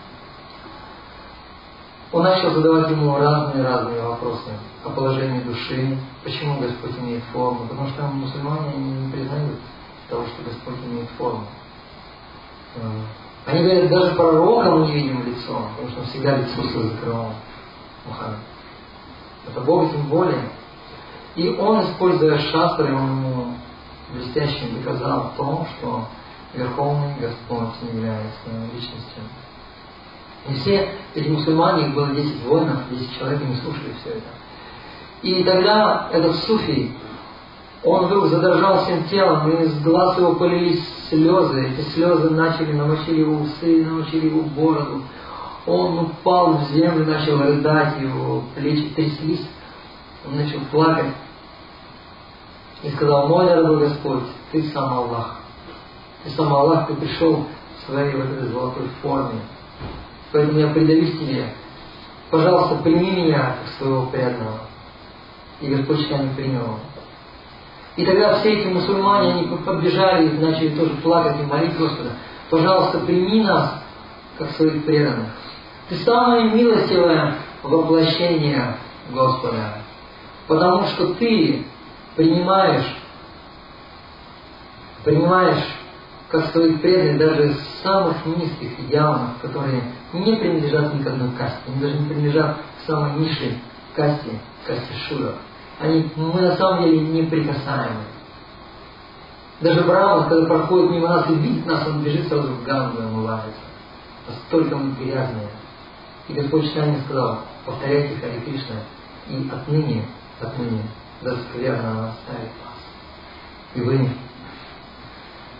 он 2.11 2.23
начал 2.23 2.51
задавать 2.51 2.89
ему 2.89 3.17
разные-разные 3.17 4.01
вопросы 4.01 4.49
о 4.83 4.89
положении 4.89 5.41
души, 5.41 5.97
почему 6.23 6.59
Господь 6.59 6.97
имеет 6.99 7.23
форму, 7.33 7.67
потому 7.67 7.89
что 7.89 8.03
мусульмане 8.03 8.77
не 8.77 9.11
признают 9.11 9.57
того, 10.09 10.23
что 10.25 10.43
Господь 10.43 10.85
имеет 10.85 11.09
форму. 11.17 11.45
Э, 12.75 12.79
они 13.45 13.63
говорят, 13.63 13.89
даже 13.89 14.15
пророка 14.15 14.71
мы 14.71 14.87
не 14.87 14.93
видим 14.93 15.25
лицо, 15.25 15.69
потому 15.75 15.89
что 15.89 15.99
он 16.01 16.05
всегда 16.07 16.37
лицо 16.37 16.63
свое 16.63 16.89
закрывал. 16.89 17.33
Мухаммед. 18.05 18.39
Это 19.49 19.61
Бог 19.61 19.91
тем 19.91 20.07
более. 20.07 20.49
И 21.35 21.49
он, 21.49 21.83
используя 21.83 22.37
шастры, 22.39 22.93
он 22.95 23.09
ему 23.09 23.53
блестяще 24.13 24.67
доказал 24.69 25.33
то, 25.37 25.67
что 25.77 26.07
Верховный 26.53 27.15
Господь 27.19 27.81
не 27.81 27.99
является 27.99 28.49
личностью. 28.73 29.23
И 30.49 30.53
все 30.53 30.89
эти 31.13 31.27
мусульмане, 31.29 31.87
их 31.87 31.95
было 31.95 32.07
10 32.07 32.43
воинов, 32.45 32.77
10 32.89 33.17
человек, 33.17 33.41
они 33.41 33.55
слушали 33.55 33.93
все 34.01 34.09
это. 34.11 34.27
И 35.21 35.43
тогда 35.43 36.09
этот 36.11 36.35
суфий, 36.35 36.93
он 37.83 38.05
вдруг 38.05 38.27
задержал 38.27 38.83
всем 38.83 39.03
телом, 39.05 39.49
и 39.49 39.63
из 39.63 39.81
глаз 39.81 40.17
его 40.17 40.35
полились 40.35 40.83
слезы. 41.09 41.69
Эти 41.69 41.81
слезы 41.89 42.29
начали, 42.29 42.73
намочили 42.73 43.21
его 43.21 43.41
усы, 43.41 43.85
намочили 43.85 44.27
его 44.27 44.41
бороду. 44.41 45.03
Он 45.65 45.99
упал 45.99 46.57
в 46.57 46.71
землю, 46.71 47.05
начал 47.05 47.39
рыдать, 47.39 47.99
его 47.99 48.43
плечи 48.55 48.89
тряслись. 48.95 49.45
Он 50.25 50.37
начал 50.37 50.59
плакать. 50.71 51.13
И 52.83 52.89
сказал, 52.91 53.27
мой 53.27 53.45
дорогой 53.45 53.79
Господь, 53.79 54.23
ты 54.51 54.63
сам 54.71 54.93
Аллах. 54.93 55.37
Ты 56.23 56.29
сам 56.31 56.53
Аллах, 56.53 56.87
ты 56.87 56.93
пришел 56.93 57.45
в 57.77 57.85
своей 57.85 58.15
вот 58.15 58.25
этой 58.25 58.47
золотой 58.47 58.87
форме. 59.01 59.41
Поэтому 60.31 60.59
я 60.59 60.67
предаюсь 60.67 61.17
тебе. 61.19 61.49
Пожалуйста, 62.29 62.75
прими 62.83 63.11
меня 63.11 63.55
как 63.61 63.73
своего 63.77 64.07
преданного. 64.07 64.59
И 65.61 65.67
Господь 65.67 66.09
не 66.09 66.35
принял. 66.35 66.79
И 67.95 68.05
тогда 68.05 68.35
все 68.35 68.59
эти 68.59 68.67
мусульмане, 68.67 69.33
они 69.33 69.57
подбежали 69.57 70.27
и 70.27 70.37
начали 70.37 70.69
тоже 70.69 70.91
плакать 71.01 71.39
и 71.39 71.43
молить 71.43 71.77
Господа. 71.77 72.11
Пожалуйста, 72.49 72.99
прими 72.99 73.43
нас, 73.43 73.81
как 74.37 74.51
своих 74.51 74.85
преданных. 74.85 75.29
Ты 75.89 75.95
самое 75.97 76.51
милостивое 76.51 77.35
воплощение 77.63 78.77
Господа. 79.09 79.79
Потому 80.47 80.83
что 80.87 81.13
ты 81.15 81.65
принимаешь, 82.15 82.95
принимаешь 85.03 85.63
как 86.29 86.51
своих 86.51 86.81
преданных 86.81 87.19
даже 87.19 87.55
самых 87.83 88.25
низких 88.25 88.79
идеалов, 88.81 89.39
которые 89.41 89.81
не 90.13 90.35
принадлежат 90.35 90.93
ни 90.93 91.03
к 91.03 91.07
одной 91.07 91.29
касте, 91.37 91.59
они 91.67 91.79
даже 91.79 91.97
не 91.97 92.05
принадлежат 92.07 92.57
к 92.57 92.85
самой 92.85 93.19
низшей 93.19 93.57
касте, 93.95 94.39
касте 94.65 94.93
Шура. 95.07 95.33
Они, 95.79 96.09
мы 96.15 96.41
на 96.41 96.55
самом 96.57 96.83
деле 96.83 96.99
неприкасаемы. 96.99 98.03
Даже 99.61 99.83
Брахма, 99.83 100.29
когда 100.29 100.45
проходит 100.45 100.91
мимо 100.91 101.07
нас 101.07 101.29
и 101.29 101.35
видит 101.35 101.65
нас, 101.65 101.87
он 101.87 102.03
бежит 102.03 102.27
сразу 102.27 102.47
в 102.49 102.63
Гангу 102.63 103.01
и 103.01 103.05
омывается. 103.05 103.61
Настолько 104.27 104.75
мы 104.75 104.93
грязные. 104.95 105.49
И 106.27 106.33
Господь 106.33 106.65
Читание 106.65 107.01
сказал, 107.05 107.39
повторяйте 107.65 108.17
Хари 108.19 108.39
Кришна, 108.41 108.75
и 109.29 109.49
отныне, 109.49 110.05
отныне, 110.41 110.83
да 111.21 111.35
скверно 111.35 112.09
оставит 112.09 112.51
вас. 112.63 112.77
И 113.75 113.81
вы, 113.81 114.09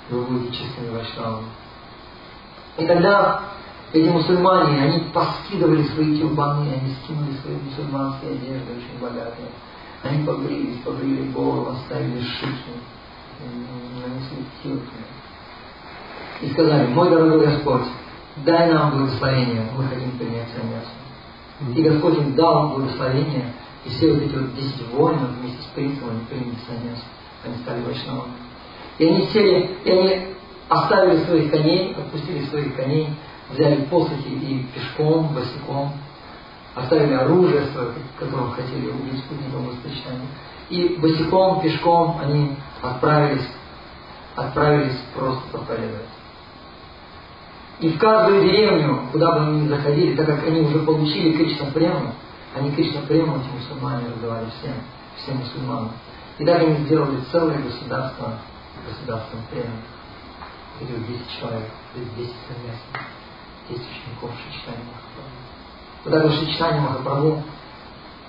вы 0.10 0.22
будете 0.24 0.58
чистыми 0.58 0.90
вайшнавами. 0.90 1.48
И 2.78 2.86
тогда 2.86 3.42
эти 3.94 4.08
мусульмане, 4.10 4.82
они 4.84 5.00
поскидывали 5.14 5.84
свои 5.84 6.20
тюрбаны, 6.20 6.70
они 6.74 6.94
скинули 7.04 7.36
свои 7.38 7.56
мусульманские 7.56 8.32
одежды, 8.32 8.74
очень 8.78 9.02
богатые. 9.02 9.48
Они 10.04 10.26
побрились, 10.26 10.82
побрили 10.84 11.32
голову, 11.32 11.72
оставили 11.72 12.22
шиши, 12.22 12.74
нанесли 13.42 14.46
тилки. 14.62 14.92
И 16.42 16.52
сказали, 16.52 16.94
мой 16.94 17.10
дорогой 17.10 17.46
Господь, 17.46 17.88
дай 18.38 18.72
нам 18.72 18.92
благословение, 18.92 19.68
мы 19.76 19.86
хотим 19.86 20.12
принять 20.18 20.50
саньясу. 20.50 21.76
И 21.76 21.82
Господь 21.82 22.18
им 22.20 22.36
дал 22.36 22.76
благословение, 22.76 23.54
и 23.86 23.90
все 23.90 24.14
вот 24.14 24.22
эти 24.22 24.36
вот 24.36 24.54
десять 24.54 24.88
воинов 24.90 25.32
вместе 25.40 25.62
с 25.64 25.66
принцем, 25.74 26.10
они 26.10 26.20
приняли 26.30 26.58
саньясу, 26.68 27.04
они 27.44 27.56
стали 27.64 27.82
вайшнавами. 27.82 28.34
И 28.98 29.06
они 29.06 29.28
сели, 29.28 29.78
и 29.84 29.92
они 29.92 30.28
оставили 30.70 31.24
своих 31.24 31.52
коней, 31.52 31.96
отпустили 31.96 32.46
своих 32.46 32.76
коней, 32.76 33.10
взяли 33.52 33.84
посохи 33.84 34.28
и 34.28 34.66
пешком, 34.74 35.34
босиком, 35.34 35.94
оставили 36.76 37.14
оружие 37.14 37.68
свое, 37.68 37.90
которым 38.20 38.52
хотели 38.52 38.90
убить 38.90 39.20
спутников 39.20 39.62
воспитания. 39.68 40.28
И 40.70 40.98
босиком, 41.00 41.62
пешком 41.62 42.20
они 42.22 42.56
отправились, 42.82 43.48
отправились 44.36 44.98
просто 45.16 45.42
проповедовать. 45.52 46.10
И 47.80 47.90
в 47.90 48.00
каждую 48.00 48.42
деревню, 48.42 49.04
куда 49.12 49.34
бы 49.34 49.46
они 49.46 49.62
ни 49.62 49.68
заходили, 49.68 50.16
так 50.16 50.26
как 50.26 50.48
они 50.48 50.62
уже 50.62 50.80
получили 50.80 51.38
Кришна 51.38 51.68
прему, 51.68 52.14
они 52.56 52.72
Кришна 52.72 53.02
прему 53.08 53.38
эти 53.38 53.50
мусульмане 53.56 54.08
раздавали 54.16 54.48
всем, 54.60 54.74
всем 55.18 55.38
мусульманам. 55.38 55.92
И 56.40 56.46
так 56.46 56.62
они 56.62 56.86
сделали 56.86 57.20
целое 57.32 57.60
государство, 57.60 58.40
государством 58.86 59.42
прему. 59.50 59.78
Эти 60.80 60.92
10 60.92 61.40
человек, 61.40 61.72
10 61.96 62.36
саньясов 62.48 63.08
есть 63.70 63.84
учеников 63.90 64.32
Шичтани 64.44 64.84
Махапрабху. 64.84 65.32
Так 66.04 66.24
вот 66.24 66.34
Шичтани 66.34 66.80
Махапрабху 66.80 67.44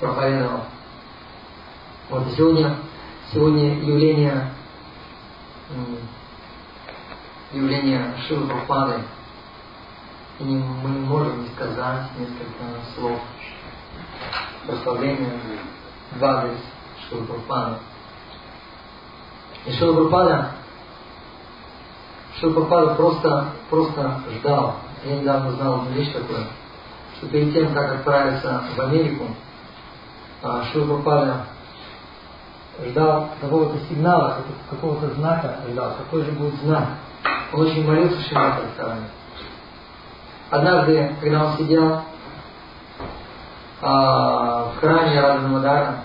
проповедовал. 0.01 0.63
Вот 2.09 2.29
сегодня, 2.35 2.77
сегодня 3.33 3.79
явление, 3.81 4.51
явление 7.53 8.15
Шивы 8.27 8.47
Прабхупады, 8.47 9.03
и 10.39 10.45
мы 10.45 10.91
не 10.91 11.07
можем 11.07 11.43
не 11.43 11.49
сказать 11.51 12.09
несколько 12.19 12.65
слов 12.95 13.21
прославления 14.67 15.39
в 16.13 16.25
адрес 16.25 16.61
Шивы 17.09 17.27
Прабхупады. 17.27 17.77
И 19.69 19.73
Шила 19.73 19.95
Прабхупада, 19.95 20.51
Шила 22.41 22.53
Прабхупада 22.55 22.95
просто, 22.95 23.45
просто 23.69 24.21
ждал 24.39 24.77
я 25.05 25.17
недавно 25.21 25.51
узнал 25.51 25.75
одну 25.75 25.91
вещь 25.91 26.13
такую, 26.13 26.45
что 27.17 27.27
перед 27.29 27.53
тем, 27.53 27.73
как 27.73 27.93
отправиться 27.93 28.63
в 28.77 28.81
Америку, 28.81 29.27
а, 30.43 30.65
Шилпапада 30.73 31.47
ждал 32.89 33.31
какого-то 33.41 33.79
сигнала, 33.89 34.39
какого-то 34.71 35.15
знака 35.15 35.59
ждал, 35.71 35.95
какой 35.99 36.25
же 36.25 36.33
будет 36.33 36.55
знак. 36.63 36.89
Он 37.53 37.61
очень 37.61 37.87
молился 37.87 38.21
Шримат 38.23 38.61
Радхарани. 38.61 39.07
Однажды, 40.51 41.17
когда 41.21 41.45
он 41.45 41.57
сидел 41.57 42.01
а, 43.81 44.73
в 44.73 44.81
храме 44.81 45.21
Радхамадара, 45.21 46.05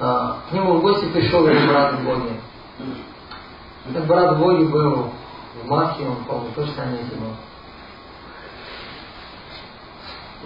а, 0.00 0.40
к 0.48 0.52
нему 0.52 0.78
в 0.78 0.80
гости 0.80 1.06
пришел 1.06 1.46
его 1.46 1.66
брат 1.68 2.02
Боги. 2.02 2.40
Этот 3.88 4.06
брат 4.06 4.38
Боги 4.38 4.64
был 4.64 5.10
в 5.62 5.68
маске, 5.68 6.04
он, 6.04 6.24
помню, 6.24 6.50
тоже 6.54 6.72
саньяси 6.72 7.14
был. 7.14 7.30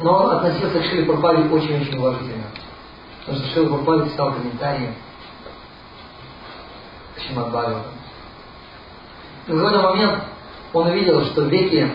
Но 0.01 0.31
относился 0.31 0.81
к 0.81 0.85
Шиле 0.85 1.07
Прабхупаде 1.07 1.49
очень-очень 1.49 1.99
уважительно. 1.99 2.45
Потому 3.21 3.39
что 3.39 3.55
Шила 3.55 3.69
Прабхупада 3.69 4.05
писал 4.11 4.33
комментарии 4.35 4.95
к 7.17 7.21
Шимад. 7.21 7.49
И 9.47 9.53
в 9.53 9.57
какой-то 9.57 9.83
момент 9.83 10.23
он 10.75 10.87
увидел, 10.89 11.25
что 11.25 11.43
веки 11.43 11.91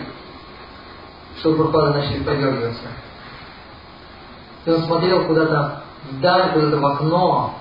Шила 1.40 1.54
Прабхупада 1.54 1.94
начали 1.94 2.24
подергиваться. 2.24 2.88
И 4.66 4.70
он 4.70 4.82
смотрел 4.82 5.24
куда-то 5.26 5.83
вдаль, 6.10 6.52
куда-то 6.52 6.78
в 6.78 6.86
окно, 6.86 7.54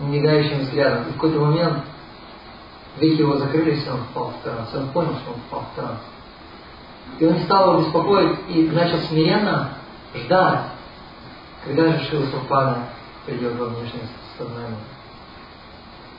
мигающим 0.00 0.60
взглядом. 0.60 1.04
И 1.04 1.10
в 1.10 1.14
какой-то 1.14 1.40
момент 1.40 1.84
веки 2.98 3.20
его 3.20 3.36
закрылись, 3.36 3.84
и 3.84 3.90
он 3.90 4.04
впал 4.10 4.32
в 4.38 4.44
транс. 4.44 4.74
Он 4.74 4.88
понял, 4.88 5.14
что 5.22 5.32
он 5.32 5.40
впал 5.46 5.64
в 5.72 5.76
транс. 5.76 6.00
И 7.18 7.26
он 7.26 7.34
не 7.34 7.44
стал 7.44 7.72
его 7.72 7.82
беспокоить 7.82 8.38
и 8.48 8.70
начал 8.72 8.98
смиренно 9.08 9.70
ждать, 10.14 10.60
когда 11.64 11.92
же 11.92 12.04
Шила 12.04 12.26
Прабхупада 12.26 12.78
придет 13.26 13.56
во 13.58 13.66
внешнее 13.66 14.04
сознание. 14.36 14.78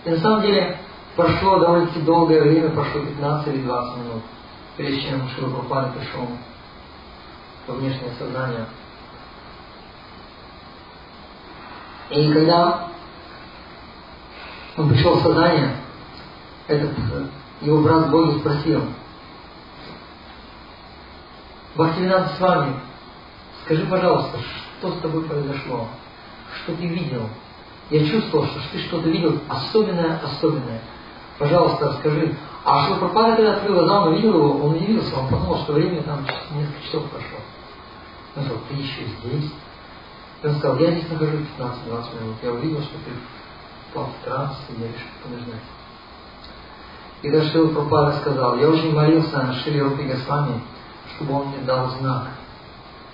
И 0.05 0.10
на 0.10 0.17
самом 0.17 0.41
деле 0.41 0.77
прошло 1.15 1.60
довольно-таки 1.60 2.01
долгое 2.01 2.41
время, 2.41 2.69
прошло 2.69 3.01
15 3.01 3.47
или 3.47 3.62
20 3.63 3.97
минут, 3.97 4.23
прежде 4.75 5.01
чем 5.01 5.29
Шила 5.29 5.49
Прабхупада 5.49 5.93
пришел 5.97 6.27
во 7.67 7.75
внешнее 7.75 8.12
сознание. 8.17 8.65
И 12.09 12.33
когда 12.33 12.89
он 14.77 14.89
пришел 14.89 15.15
в 15.15 15.23
сознание, 15.23 15.75
этот 16.67 16.91
его 17.61 17.81
брат 17.81 18.09
Боги 18.09 18.39
спросил, 18.39 18.83
Бхактивинат 21.75 22.33
с 22.35 22.39
вами, 22.41 22.75
скажи, 23.63 23.85
пожалуйста, 23.85 24.37
что 24.79 24.91
с 24.91 24.99
тобой 24.99 25.23
произошло? 25.23 25.87
Что 26.53 26.75
ты 26.75 26.87
видел? 26.87 27.29
Я 27.89 28.05
чувствовал, 28.05 28.47
что 28.47 28.59
ты 28.71 28.79
что-то 28.79 29.09
видел 29.09 29.39
особенное, 29.47 30.19
особенное. 30.19 30.81
Пожалуйста, 31.37 31.87
расскажи. 31.89 32.35
А 32.65 32.85
что 32.85 32.95
пропали, 32.95 33.35
когда 33.37 33.53
открыл 33.53 33.75
глаза, 33.75 34.01
он 34.01 34.13
увидел 34.13 34.33
его, 34.33 34.65
он 34.65 34.75
удивился, 34.75 35.15
он 35.15 35.29
подумал, 35.29 35.59
что 35.59 35.73
время 35.73 36.03
там 36.03 36.25
несколько 36.51 36.81
часов 36.85 37.09
прошло. 37.09 37.39
Он 38.35 38.43
сказал, 38.43 38.61
ты 38.67 38.73
еще 38.75 39.05
здесь? 39.05 39.51
И 40.41 40.47
он 40.47 40.56
сказал, 40.56 40.78
я 40.78 40.91
здесь 40.91 41.10
нахожусь 41.10 41.47
15-20 41.58 42.21
минут. 42.21 42.36
Я 42.41 42.52
увидел, 42.52 42.82
что 42.82 42.93
ты 42.93 43.12
впал 43.89 44.06
в 44.06 44.25
транс, 44.25 44.54
и 44.69 44.82
я 44.82 44.88
решил 44.88 45.08
подождать. 45.23 45.62
И 47.21 47.30
даже 47.30 47.52
Шила 47.52 47.67
Прабхупада 47.67 48.17
сказал, 48.19 48.56
я 48.58 48.69
очень 48.69 48.95
молился 48.95 49.54
Шили 49.63 49.80
Рупи 49.80 50.04
Госвами, 50.04 50.62
чтобы 51.15 51.34
он 51.34 51.47
мне 51.49 51.58
дал 51.65 51.89
знак. 51.99 52.28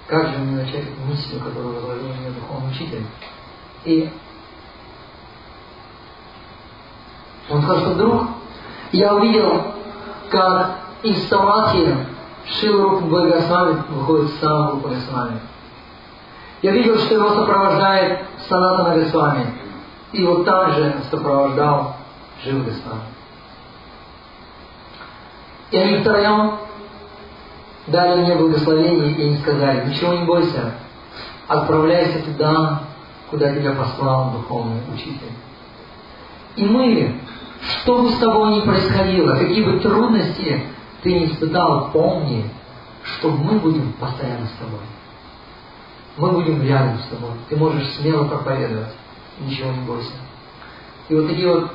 Как 0.08 0.28
же 0.28 0.38
мне 0.38 0.58
начать 0.58 0.86
миссию, 1.08 1.42
которую 1.42 1.74
возложил 1.74 2.10
мне 2.10 2.30
духовный 2.30 2.70
учитель? 2.70 3.04
И 3.86 4.12
он 7.50 7.64
сказал, 7.64 7.82
что 7.82 7.94
вдруг 7.96 8.28
я 8.92 9.16
увидел, 9.16 9.74
как 10.30 10.80
из 11.02 11.28
Самадхи 11.28 11.98
Шила 12.46 12.92
Рупи 12.92 13.08
Госвами 13.08 13.84
выходит 13.90 14.32
сам 14.40 14.74
Рупа 14.74 14.90
Госвами. 14.90 15.40
Я 16.62 16.72
видел, 16.72 16.98
что 16.98 17.16
его 17.16 17.30
сопровождает 17.30 18.20
Санатана 18.48 18.96
Госвами. 18.96 19.46
И 20.14 20.24
вот 20.26 20.46
так 20.46 20.74
же 20.74 20.96
сопровождал 21.12 21.96
Жив 22.44 22.64
Госвами. 22.64 23.02
И 25.72 25.78
они 25.78 25.98
втроем 25.98 26.60
дали 27.88 28.22
мне 28.22 28.36
благословение 28.36 29.12
и 29.12 29.30
не 29.30 29.38
сказали, 29.38 29.90
ничего 29.90 30.14
не 30.14 30.26
бойся, 30.26 30.74
отправляйся 31.48 32.20
туда, 32.24 32.82
куда 33.30 33.54
тебя 33.54 33.74
послал 33.74 34.32
духовный 34.32 34.82
учитель. 34.94 35.32
И 36.56 36.66
мы, 36.66 37.20
что 37.62 38.02
бы 38.02 38.10
с 38.12 38.18
тобой 38.18 38.56
ни 38.56 38.62
происходило, 38.62 39.36
какие 39.36 39.64
бы 39.64 39.80
трудности 39.80 40.64
ты 41.04 41.14
не 41.14 41.26
испытал, 41.26 41.92
помни, 41.92 42.50
что 43.04 43.30
мы 43.30 43.60
будем 43.60 43.94
постоянно 43.94 44.48
с 44.48 44.60
тобой. 44.60 44.80
Мы 46.18 46.32
будем 46.32 46.64
рядом 46.64 46.98
с 47.00 47.08
тобой. 47.08 47.32
Ты 47.50 47.58
можешь 47.58 47.92
смело 47.96 48.26
проповедовать. 48.26 48.94
Ничего 49.40 49.72
не 49.72 49.82
бойся. 49.86 50.14
И 51.10 51.16
вот 51.16 51.28
такие 51.28 51.52
вот, 51.52 51.72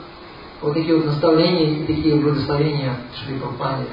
вот 0.62 0.74
такие 0.74 0.96
вот 0.96 1.07
наставления 1.07 1.66
и 1.66 1.87
такие 1.87 2.16
благословения 2.16 2.96
Шри 3.14 3.38
Прабхупаде 3.38 3.87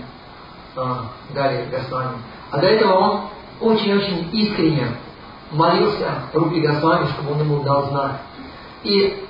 а, 0.76 1.12
дали 1.34 1.68
Госвами. 1.70 2.20
А 2.50 2.60
до 2.60 2.68
этого 2.68 2.94
он 2.94 3.22
очень-очень 3.60 4.30
искренне 4.32 4.88
молился 5.52 6.08
Рупи 6.34 6.62
Госвами, 6.62 7.08
чтобы 7.08 7.34
он 7.34 7.40
ему 7.42 7.64
дал 7.64 7.90
знак. 7.90 8.22
И 8.84 9.26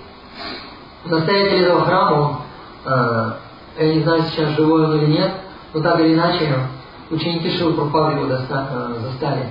настоятель 1.06 1.64
этого 1.64 1.86
храма, 1.86 2.16
он, 2.16 2.38
э, 2.86 3.32
я 3.80 3.94
не 3.96 4.02
знаю, 4.02 4.24
сейчас 4.24 4.56
живой 4.56 4.86
он 4.86 4.98
или 4.98 5.12
нет, 5.14 5.32
но 5.74 5.82
так 5.82 6.00
или 6.00 6.14
иначе, 6.14 6.68
ученики 7.10 7.58
Шилы 7.58 7.74
Прабхупады 7.74 8.20
его 8.20 8.28
доста, 8.28 8.68
э, 8.72 9.00
застали. 9.02 9.50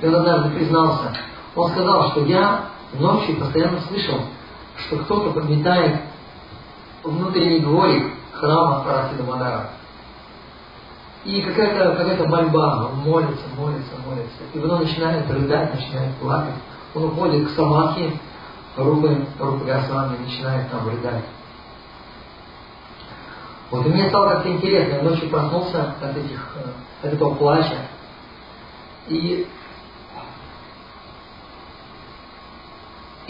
И 0.00 0.06
он 0.06 0.14
однажды 0.14 0.50
признался. 0.50 1.12
Он 1.54 1.70
сказал, 1.70 2.10
что 2.10 2.24
я 2.24 2.66
ночью 2.94 3.36
постоянно 3.36 3.80
слышал, 3.82 4.20
что 4.76 4.96
кто-то 4.98 5.30
подметает 5.32 6.00
внутренний 7.04 7.60
дворик 7.60 8.12
храма 8.32 8.84
Парасида 8.84 9.22
Мадара. 9.24 9.70
И 11.24 11.40
какая-то 11.42 11.94
какая 11.96 12.26
мольба, 12.26 12.90
он 12.90 12.98
молится, 13.08 13.44
молится, 13.56 13.92
молится. 14.04 14.42
И 14.52 14.58
потом 14.58 14.80
начинает 14.80 15.30
рыдать, 15.30 15.74
начинает 15.74 16.16
плакать. 16.16 16.54
Он 16.94 17.04
уходит 17.04 17.46
к 17.46 17.50
Самахе, 17.50 18.12
Рупы, 18.76 19.26
Рупы 19.38 19.64
Госвами, 19.64 20.16
начинает 20.18 20.70
там 20.70 20.88
рыдать. 20.88 21.24
Вот 23.70 23.86
и 23.86 23.88
мне 23.88 24.08
стало 24.08 24.30
как-то 24.30 24.50
интересно, 24.50 24.96
я 24.96 25.02
ночью 25.02 25.30
проснулся 25.30 25.94
от, 26.00 26.16
этих, 26.16 26.56
э, 26.56 27.06
от 27.06 27.14
этого 27.14 27.34
плача. 27.36 27.76
И 29.08 29.46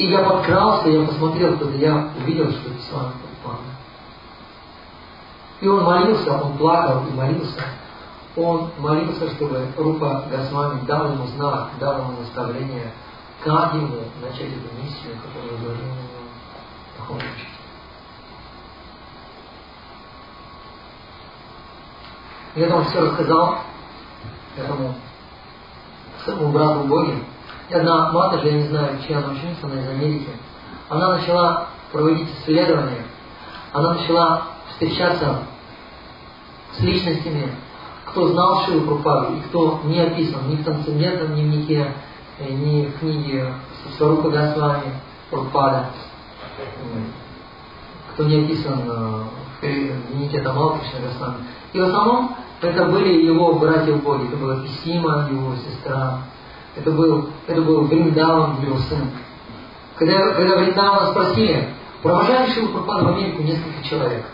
И 0.02 0.06
я 0.06 0.24
подкрался, 0.24 0.88
я 0.88 1.06
посмотрел 1.06 1.56
туда, 1.58 1.76
я 1.76 2.10
увидел, 2.18 2.50
что 2.50 2.70
это 2.70 2.92
вами 2.92 3.12
Прабхупада. 3.12 3.70
И 5.60 5.68
он 5.68 5.84
молился, 5.84 6.32
он 6.42 6.58
плакал 6.58 7.06
и 7.06 7.12
молился. 7.12 7.62
Он 8.34 8.72
молился, 8.78 9.30
чтобы 9.30 9.64
Рупа 9.76 10.24
Госвами 10.28 10.84
дал 10.86 11.12
ему 11.12 11.24
знак, 11.28 11.68
дал 11.78 11.98
ему 12.00 12.18
наставление, 12.18 12.92
как 13.44 13.74
ему 13.74 14.00
начать 14.20 14.48
эту 14.48 14.74
миссию, 14.82 15.16
которую 15.22 15.56
на 15.60 15.78
него 15.78 15.94
Духовный 16.98 17.24
Учитель. 17.24 17.48
Я 22.56 22.68
там 22.68 22.84
все 22.86 23.00
рассказал 23.02 23.58
этому 24.56 24.96
своему 26.24 26.50
брату 26.50 26.88
Боге, 26.88 27.22
и 27.72 27.74
одна 27.74 28.12
матушка, 28.12 28.48
я 28.48 28.54
не 28.54 28.68
знаю, 28.68 28.98
чья 29.06 29.18
она 29.18 29.28
ученица, 29.28 29.66
она 29.66 29.80
из 29.80 29.88
Америки, 29.88 30.28
она 30.88 31.16
начала 31.16 31.68
проводить 31.90 32.28
исследования, 32.38 33.04
она 33.72 33.94
начала 33.94 34.42
встречаться 34.70 35.38
с 36.76 36.80
личностями, 36.80 37.50
кто 38.04 38.28
знал 38.28 38.64
Шилу 38.64 38.82
Прупаду 38.82 39.37
и 39.37 39.40
кто 39.40 39.80
не 39.85 40.00
описан 40.00 40.50
ни 40.50 40.56
в 40.56 40.64
трансцендентном 40.64 41.35
дневнике, 41.35 41.94
э, 42.38 42.52
ни 42.52 42.87
в 42.87 42.98
книге 42.98 43.54
Сварупа 43.96 44.28
Госвами 44.28 45.00
Прупада, 45.30 45.87
кто 48.12 48.24
не 48.24 48.44
описан 48.44 48.82
э, 48.87 49.24
в 49.61 50.11
дневнике 50.11 50.40
Тамал 50.40 50.78
Кришна 50.78 51.08
Госвами. 51.08 51.37
И 51.72 51.80
в 51.80 51.85
основном 51.85 52.37
это 52.61 52.85
были 52.85 53.24
его 53.24 53.54
братья 53.54 53.94
в 53.94 54.02
Боге, 54.02 54.26
это 54.28 54.37
была 54.37 54.56
Писима, 54.56 55.28
его 55.30 55.54
сестра, 55.56 56.18
это 56.76 56.90
был, 56.90 57.30
это 57.46 57.61
был 57.61 57.85
Вриндаван, 57.85 58.62
его 58.62 58.78
сын. 58.78 59.11
Когда, 59.96 60.32
когда 60.35 60.56
Вриндавана 60.56 61.11
спросили, 61.11 61.74
провожали 62.02 62.50
Шилу 62.50 62.68
Прабхупаду 62.68 63.04
в 63.04 63.08
Америку 63.08 63.42
несколько 63.42 63.82
человек. 63.88 64.24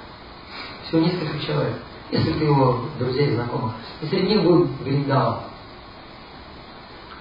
Всего 0.86 1.00
несколько 1.00 1.38
человек. 1.40 1.76
Несколько 2.10 2.44
его 2.44 2.80
друзей, 2.98 3.34
знакомых. 3.34 3.72
И 4.00 4.06
среди 4.06 4.28
них 4.28 4.44
был 4.44 4.68
Вриндаван. 4.82 5.40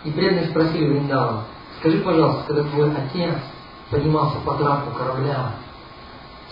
И 0.04 0.12
преданные 0.12 0.50
спросили 0.50 0.88
Вриндавана, 0.88 1.44
скажи, 1.80 2.00
пожалуйста, 2.00 2.44
когда 2.48 2.64
твой 2.70 2.96
отец 2.96 3.36
поднимался 3.90 4.38
по 4.40 4.54
трапу 4.54 4.92
корабля. 4.92 5.54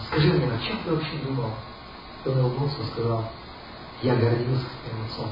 Скажи 0.07 0.33
мне, 0.33 0.45
о 0.45 0.59
чем 0.65 0.77
ты 0.83 0.91
вообще 0.91 1.17
думал? 1.25 1.51
И 2.25 2.29
он 2.29 2.39
улыбнулся 2.39 2.81
и 2.81 2.91
сказал, 2.91 3.25
я 4.01 4.15
гордился 4.15 4.65
своим 4.83 5.05
отцом. 5.05 5.29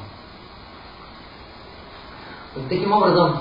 Вот 2.55 2.69
таким 2.69 2.91
образом, 2.91 3.39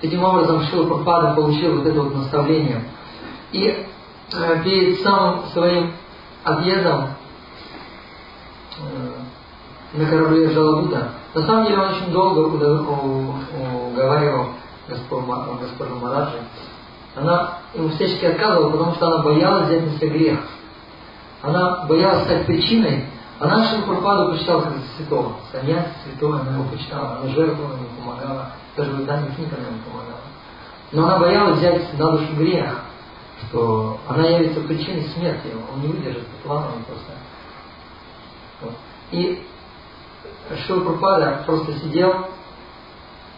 таким 0.00 0.22
образом 0.24 0.62
Шила 0.64 0.86
Прабхупада 0.86 1.34
получил 1.34 1.78
вот 1.78 1.86
это 1.86 2.02
вот 2.02 2.14
наставление. 2.14 2.84
И 3.52 3.86
э, 4.34 4.62
перед 4.62 5.00
самым 5.02 5.46
своим 5.52 5.92
отъездом 6.44 7.08
э, 8.78 9.98
на 9.98 10.06
корабле 10.06 10.50
Жалабуда, 10.50 11.12
на 11.34 11.46
самом 11.46 11.66
деле 11.66 11.78
он 11.78 11.88
очень 11.94 12.12
долго 12.12 12.40
уговаривал 13.90 14.48
госпожу 14.88 15.96
Мараджи. 15.96 16.38
Она 17.14 17.58
ему 17.74 17.88
всячески 17.90 18.24
отказывала, 18.24 18.70
потому 18.70 18.94
что 18.94 19.06
она 19.06 19.22
боялась 19.22 19.68
взять 19.68 19.84
на 19.84 19.98
себя 19.98 20.08
грех. 20.08 20.38
Она 21.42 21.84
боялась 21.86 22.24
стать 22.24 22.46
причиной. 22.46 23.06
Она 23.42 23.68
Шилпурпаду 23.68 24.30
почитала 24.30 24.62
как 24.62 24.74
святого. 24.96 25.34
Саньяс 25.50 25.86
святой, 26.04 26.40
она 26.40 26.52
его 26.52 26.64
почитала. 26.70 27.18
Она 27.18 27.28
жертвовала 27.30 27.74
ему, 27.74 27.88
помогала. 27.98 28.52
Даже 28.76 28.92
в 28.92 29.00
издании 29.00 29.34
книг 29.34 29.48
она 29.52 29.66
ему 29.66 29.78
помогала. 29.84 30.20
Но 30.92 31.04
она 31.06 31.18
боялась 31.18 31.58
взять 31.58 31.98
на 31.98 32.12
душу 32.12 32.36
грех, 32.36 32.72
что 33.40 33.98
она 34.06 34.28
явится 34.28 34.60
причиной 34.60 35.08
смерти 35.08 35.48
его. 35.48 35.62
Он 35.74 35.80
не 35.80 35.88
выдержит 35.88 36.24
плана, 36.44 36.68
он 36.76 36.84
просто. 36.84 37.12
Вот. 38.60 38.74
И 39.10 39.44
Шилпурпада 40.64 41.42
просто 41.44 41.72
сидел, 41.80 42.28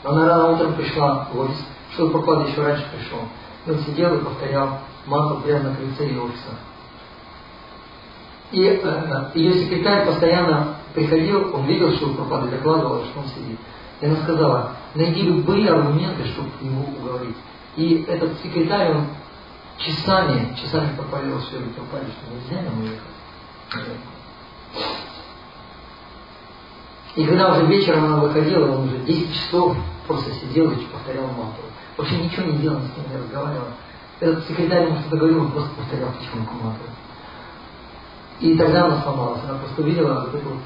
она 0.05 0.29
рано 0.29 0.49
утром 0.51 0.75
пришла 0.75 1.29
в 1.33 1.39
офис. 1.39 1.65
Шилпурпада 1.97 2.51
еще 2.51 2.63
раньше 2.63 2.85
пришел. 2.95 3.21
И 3.65 3.71
он 3.71 3.79
сидел 3.79 4.15
и 4.17 4.23
повторял 4.23 4.81
мантру 5.07 5.41
прямо 5.41 5.71
на 5.71 5.77
крыльце 5.77 6.05
ее 6.05 6.21
офиса. 6.21 6.51
И 8.53 8.61
ее 8.61 9.55
секретарь 9.55 10.07
постоянно 10.07 10.77
приходил, 10.95 11.55
он 11.55 11.67
видел, 11.67 11.93
что 11.97 12.07
Прабхупада 12.09 12.49
докладывала, 12.49 13.05
что 13.07 13.21
он 13.21 13.27
сидит. 13.27 13.59
И 14.01 14.07
она 14.07 14.17
сказала, 14.23 14.73
найди 14.95 15.23
любые 15.23 15.71
аргументы, 15.71 16.25
чтобы 16.27 16.51
его 16.61 16.85
уговорить. 16.85 17.37
И 17.77 18.05
этот 18.09 18.39
секретарь, 18.41 18.93
он 18.93 19.07
часами, 19.79 20.55
часами 20.61 20.95
проповедовал 20.97 21.41
все 21.41 21.57
это 21.57 21.67
Прабхупаде, 21.71 22.07
что 22.13 22.35
нельзя 22.35 22.67
ему 22.67 22.85
ехать. 22.85 23.99
И 27.17 27.25
когда 27.25 27.53
уже 27.53 27.67
вечером 27.67 28.05
она 28.05 28.17
выходила, 28.19 28.77
он 28.77 28.89
уже 28.89 28.99
10 28.99 29.35
часов 29.35 29.77
просто 30.07 30.33
сидел 30.35 30.71
и 30.71 30.85
повторял 30.87 31.27
мантру. 31.27 31.65
Вообще 31.97 32.17
ничего 32.17 32.47
не 32.47 32.59
делал, 32.59 32.81
с 32.81 32.97
ним 32.97 33.11
не 33.11 33.17
разговаривал. 33.23 33.69
Этот 34.21 34.47
секретарь 34.47 34.87
ему 34.87 34.99
что-то 34.99 35.17
говорил, 35.17 35.41
он 35.43 35.53
просто 35.53 35.75
повторял 35.75 36.11
потихоньку 36.11 36.55
мантру. 36.55 36.87
И 38.41 38.57
тогда 38.57 38.87
она 38.87 39.03
сломалась. 39.03 39.41
Она 39.49 39.59
просто 39.59 39.83
увидела 39.83 40.21
вот 40.21 40.35
эту 40.35 40.59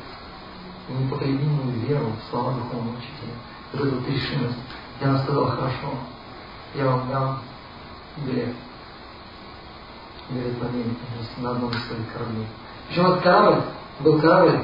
непоколебимую 0.88 1.78
веру 1.86 2.12
в 2.12 2.30
слова 2.30 2.54
духовного 2.54 2.96
учителя, 2.96 3.34
вот 3.72 3.86
эту 3.86 4.10
решимость. 4.10 4.58
И 5.00 5.04
она 5.04 5.22
сказала, 5.22 5.50
хорошо, 5.50 5.94
я 6.74 6.86
вам 6.86 7.08
дам 7.10 7.38
билет. 8.18 8.54
Билет 10.30 10.62
на 10.62 10.68
день, 10.70 10.96
на 11.38 11.50
одном 11.52 11.70
из 11.70 11.86
своих 11.86 12.12
кораблей. 12.12 12.46
Причем 12.88 13.06
этот 13.06 13.22
корабль 13.22 13.62
был 14.00 14.20
корабль, 14.20 14.60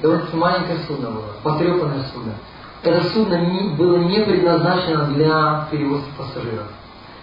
довольно 0.00 0.24
маленькое 0.34 0.78
судно 0.86 1.10
было, 1.10 1.32
потрепанное 1.42 2.04
судно. 2.12 2.34
Это 2.82 3.02
судно 3.10 3.34
не, 3.34 3.74
было 3.76 3.96
не 3.96 4.20
предназначено 4.20 5.06
для 5.06 5.68
перевозки 5.70 6.10
пассажиров. 6.16 6.66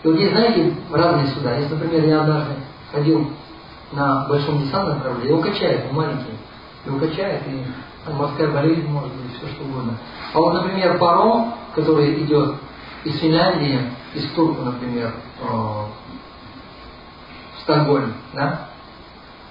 И 0.04 0.08
вот 0.08 0.18
есть, 0.18 0.32
знаете, 0.32 0.76
разные 0.92 1.28
суда. 1.28 1.56
Если, 1.58 1.76
например, 1.76 2.06
я 2.06 2.22
однажды 2.22 2.54
ходил 2.92 3.32
на 3.92 4.28
большом 4.28 4.62
десантном 4.62 5.02
корабле, 5.02 5.30
его 5.30 5.42
качает, 5.42 5.88
он 5.90 5.96
маленький, 5.96 6.38
его 6.86 7.00
качает, 7.00 7.44
и 7.48 7.66
там 8.06 8.16
морская 8.16 8.50
болезнь 8.50 8.88
может 8.88 9.12
быть, 9.14 9.38
все 9.38 9.48
что 9.54 9.64
угодно. 9.64 9.98
А 10.34 10.40
вот, 10.40 10.54
например, 10.54 10.98
паром, 10.98 11.54
который 11.76 12.24
идет 12.24 12.56
из 13.04 13.20
Финляндии, 13.20 13.92
из 14.14 14.32
Турку, 14.32 14.64
например, 14.64 15.14
э, 15.42 15.44
в 15.44 15.90
Стокгольм, 17.64 18.14
да, 18.34 18.70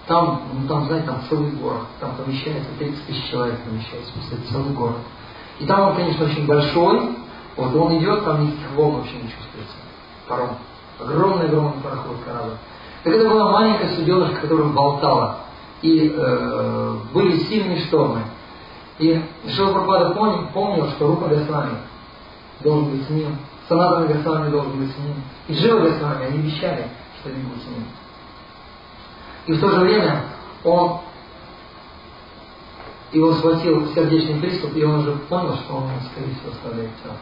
там, 0.07 0.43
ну 0.55 0.67
там, 0.67 0.87
знаете, 0.87 1.07
там 1.07 1.23
целый 1.29 1.51
город, 1.53 1.83
там 2.01 2.17
помещается 2.17 2.71
30 2.79 3.07
тысяч 3.07 3.31
человек 3.31 3.61
помещается, 3.61 4.13
это 4.33 4.53
целый 4.53 4.73
город. 4.73 4.99
И 5.61 5.67
там 5.67 5.89
он, 5.89 5.95
конечно, 5.95 6.25
очень 6.25 6.47
большой, 6.47 7.17
вот 7.57 7.75
он 7.75 7.99
идет, 7.99 8.25
там 8.25 8.45
никаких 8.45 8.71
волн 8.73 8.97
вообще 8.97 9.17
не 9.17 9.31
чувствуется. 9.31 9.77
Паром. 10.27 10.57
Огромный-огромный 10.99 11.83
пароход, 11.83 12.17
корабль. 12.25 12.57
Так 13.03 13.15
это 13.15 13.29
была 13.29 13.51
маленькая 13.51 13.95
суденышка, 13.97 14.43
которая 14.43 14.69
болтала. 14.69 15.37
И 15.83 16.15
э, 16.15 16.97
были 17.15 17.39
сильные 17.45 17.81
штормы. 17.87 18.23
И 18.99 19.23
Шилапрапада 19.49 20.11
помнил, 20.11 20.49
помнил, 20.53 20.89
что 20.91 21.07
Рупа 21.07 21.29
Госвами 21.29 21.79
должен 22.63 22.91
быть 22.91 23.07
с 23.07 23.11
ним, 23.11 23.39
Санатана 23.67 24.07
Госвами 24.07 24.51
должен 24.51 24.79
быть 24.79 24.95
с 24.95 24.99
ним. 24.99 25.15
И 25.49 25.55
Джива 25.55 25.81
Госвами, 25.81 26.27
они 26.27 26.39
обещали, 26.41 26.89
что 27.19 27.31
они 27.31 27.43
будут 27.43 27.63
с 27.63 27.67
ним. 27.67 27.85
И 29.47 29.53
в 29.55 29.61
то 29.61 29.71
же 29.71 29.81
время 29.81 30.25
он 30.65 30.99
его 33.13 33.33
схватил 33.35 33.89
сердечный 33.95 34.41
приступ, 34.41 34.77
и 34.77 34.85
он 34.85 35.01
уже 35.01 35.13
понял, 35.13 35.57
что 35.57 35.77
он, 35.77 35.89
скорее 36.13 36.35
всего, 36.35 36.53
оставляет 36.53 36.91
тело. 37.03 37.17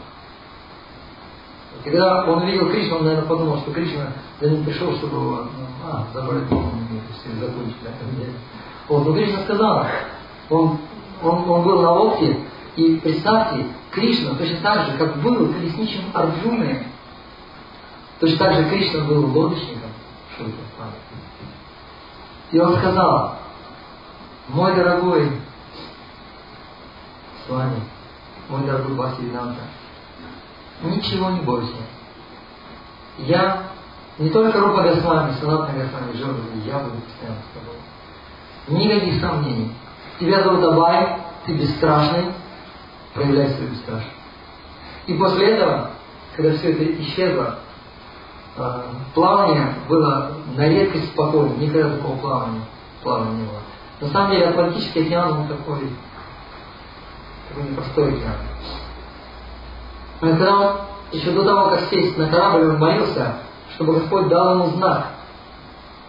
И 1.76 1.90
когда 1.90 2.24
он 2.24 2.42
увидел 2.42 2.70
Кришну, 2.70 2.96
он, 2.96 3.04
наверное, 3.04 3.28
подумал, 3.28 3.59
что 3.59 3.72
Кришна 3.72 4.12
за 4.40 4.50
ним 4.50 4.64
пришел, 4.64 4.96
чтобы 4.96 5.16
его 5.16 5.37
ну, 5.37 5.66
а, 5.85 6.07
забрать 6.12 6.48
духовный 6.48 6.83
мир, 6.90 7.02
если 7.11 7.38
закончить. 7.38 7.76
Вот, 8.88 9.07
но 9.07 9.12
Кришна 9.12 9.42
сказал, 9.42 9.87
он, 10.50 10.78
он, 11.22 11.50
он 11.50 11.62
был 11.62 11.83
на 11.83 11.92
лодке, 11.92 12.38
и 12.76 12.96
представьте, 12.96 13.66
Кришна 13.90 14.35
точно 14.35 14.59
так 14.62 14.87
же, 14.87 14.98
как 14.98 15.16
был 15.22 15.52
колесничим 15.52 16.04
Арджуны, 16.14 16.87
точно 18.20 18.38
так 18.38 18.54
же 18.54 18.70
Кришна 18.70 19.04
был 19.04 19.26
лодочником, 19.26 19.90
И 22.50 22.59
он 22.59 22.76
сказал, 22.78 23.37
мой 24.48 24.74
дорогой 24.74 25.31
с 27.44 27.50
вами, 27.50 27.81
мой 28.48 28.62
дорогой 28.62 29.11
Виданта, 29.18 29.61
ничего 30.83 31.31
не 31.31 31.41
бойся. 31.41 31.75
Я 33.19 33.69
не 34.19 34.31
только 34.31 34.61
Рупа 34.61 34.83
Госвами, 34.83 35.33
Санатна 35.41 35.75
Госвами, 35.75 36.12
Джорджи, 36.17 36.43
я 36.67 36.79
буду 36.79 36.97
постоянно 37.03 37.38
с 37.41 37.55
тобой. 37.55 38.83
Никаких 38.83 39.21
сомнений. 39.21 39.73
Тебя 40.19 40.43
зовут 40.43 40.64
Абай, 40.64 41.19
ты 41.47 41.55
бесстрашный, 41.55 42.33
проявляй 43.14 43.51
свою 43.51 43.71
бесстрашность. 43.71 44.12
И 45.07 45.14
после 45.14 45.55
этого, 45.55 45.93
когда 46.37 46.57
все 46.57 46.73
это 46.73 47.03
исчезло, 47.03 47.59
а, 48.57 48.87
плавание 49.14 49.75
было 49.88 50.33
на 50.57 50.69
редкость 50.69 51.12
спокойно, 51.12 51.55
никогда 51.55 51.97
такого 51.97 52.17
плавания, 52.19 52.62
плавания 53.03 53.37
не 53.37 53.45
было. 53.45 53.61
На 54.01 54.09
самом 54.09 54.33
деле 54.33 54.49
Атлантический 54.49 55.07
океан, 55.07 55.33
он 55.33 55.49
такой, 55.49 55.91
такой 57.49 57.71
непростой 57.71 58.09
океан. 58.14 58.37
Он, 60.20 60.37
еще 61.12 61.31
до 61.33 61.44
того, 61.44 61.70
как 61.70 61.81
сесть 61.90 62.18
на 62.18 62.28
корабль, 62.28 62.70
он 62.70 62.78
молился, 62.78 63.37
чтобы 63.74 63.94
Господь 63.94 64.28
дал 64.28 64.54
ему 64.54 64.76
знак. 64.76 65.07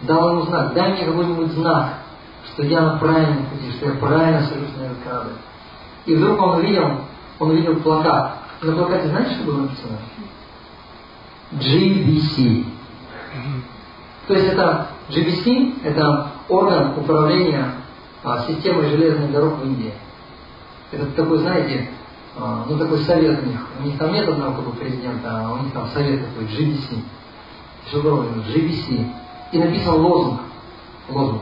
Дал 0.02 0.30
ему 0.32 0.42
знак. 0.44 0.74
Дай 0.74 0.94
мне 0.94 1.06
какой-нибудь 1.06 1.52
знак, 1.52 1.94
что 2.46 2.64
я 2.64 2.82
на 2.82 2.98
правильном 2.98 3.46
пути, 3.46 3.72
что 3.72 3.88
я 3.88 3.96
правильно 3.96 4.42
сажусь 4.42 4.76
на 4.78 4.84
этот 4.84 4.98
корабль. 5.04 5.34
И 6.06 6.16
вдруг 6.16 6.42
он 6.42 6.56
увидел, 6.58 7.02
он 7.38 7.52
увидел 7.52 7.76
плакат. 7.78 8.38
На 8.62 8.74
плакате 8.74 9.08
знаете, 9.10 9.36
что 9.36 9.44
было 9.46 9.62
написано? 9.62 9.98
GBC. 11.54 12.66
То 14.28 14.34
есть 14.34 14.48
это 14.48 14.88
GBC, 15.10 15.84
это 15.84 16.32
орган 16.48 16.94
управления 16.98 17.74
а, 18.24 18.46
системой 18.48 18.90
железных 18.90 19.32
дорог 19.32 19.60
в 19.60 19.66
Индии. 19.66 19.94
Это 20.92 21.06
такой, 21.08 21.40
знаете, 21.40 21.90
ну 22.40 22.78
такой 22.78 23.00
совет 23.00 23.44
у 23.44 23.46
них. 23.46 23.60
У 23.80 23.84
них 23.84 23.98
там 23.98 24.14
нет 24.14 24.28
одного 24.28 24.62
бы 24.62 24.72
президента, 24.72 25.30
а 25.30 25.54
у 25.54 25.64
них 25.64 25.74
там 25.74 25.88
совет 25.90 26.26
такой, 26.26 26.46
GBC. 26.46 27.02
Шелдровин, 27.92 28.44
GBC. 28.48 29.12
И 29.52 29.58
написан 29.58 29.96
лозунг. 29.96 30.42
Лозунг. 31.10 31.42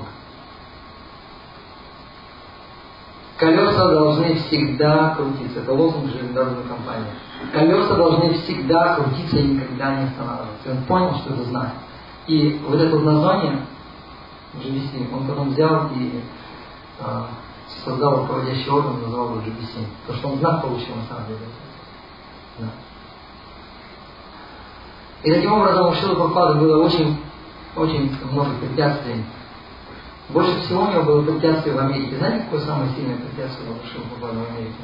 Колеса 3.38 3.92
должны 3.92 4.36
всегда 4.36 5.14
крутиться. 5.16 5.60
Это 5.60 5.72
лозунг 5.72 6.10
железнодорожной 6.10 6.64
компании. 6.64 7.10
Колеса 7.54 7.96
должны 7.96 8.34
всегда 8.34 8.96
крутиться 8.96 9.38
и 9.38 9.44
никогда 9.44 9.96
не 9.96 10.08
останавливаться. 10.08 10.66
И 10.66 10.72
он 10.72 10.84
понял, 10.86 11.16
что 11.18 11.34
это 11.34 11.44
знак. 11.44 11.74
И 12.26 12.60
вот 12.68 12.80
это 12.80 12.96
вот 12.96 13.06
название 13.06 13.60
GBC, 14.56 15.14
он 15.14 15.28
потом 15.28 15.52
взял 15.52 15.90
и 15.96 16.22
а, 17.00 17.28
создал 17.84 18.22
руководящий 18.22 18.70
орган, 18.70 19.02
назвал 19.02 19.32
его 19.32 19.42
GBC. 19.42 19.86
Потому 20.02 20.20
что 20.20 20.28
он 20.30 20.40
знак 20.40 20.62
получил 20.62 20.96
на 20.96 21.06
самом 21.06 21.28
деле. 21.28 21.40
Да. 22.60 22.68
И 25.24 25.32
таким 25.32 25.54
образом 25.54 25.88
у 25.88 25.94
Шилы 25.94 26.16
Прабхупады 26.16 26.60
было 26.60 26.84
очень 26.84 27.18
очень 27.78 28.12
много 28.32 28.52
препятствий. 28.60 29.24
Больше 30.30 30.60
всего 30.62 30.84
у 30.84 30.92
него 30.92 31.04
было 31.04 31.22
препятствие 31.24 31.76
в 31.76 31.80
Америке. 31.80 32.18
Знаете, 32.18 32.44
какое 32.46 32.62
самое 32.62 32.90
сильное 32.96 33.18
препятствие 33.18 33.70
было 33.70 33.78
Шила 33.86 34.04
Прабхупада 34.04 34.40
в 34.40 34.56
Америке? 34.56 34.82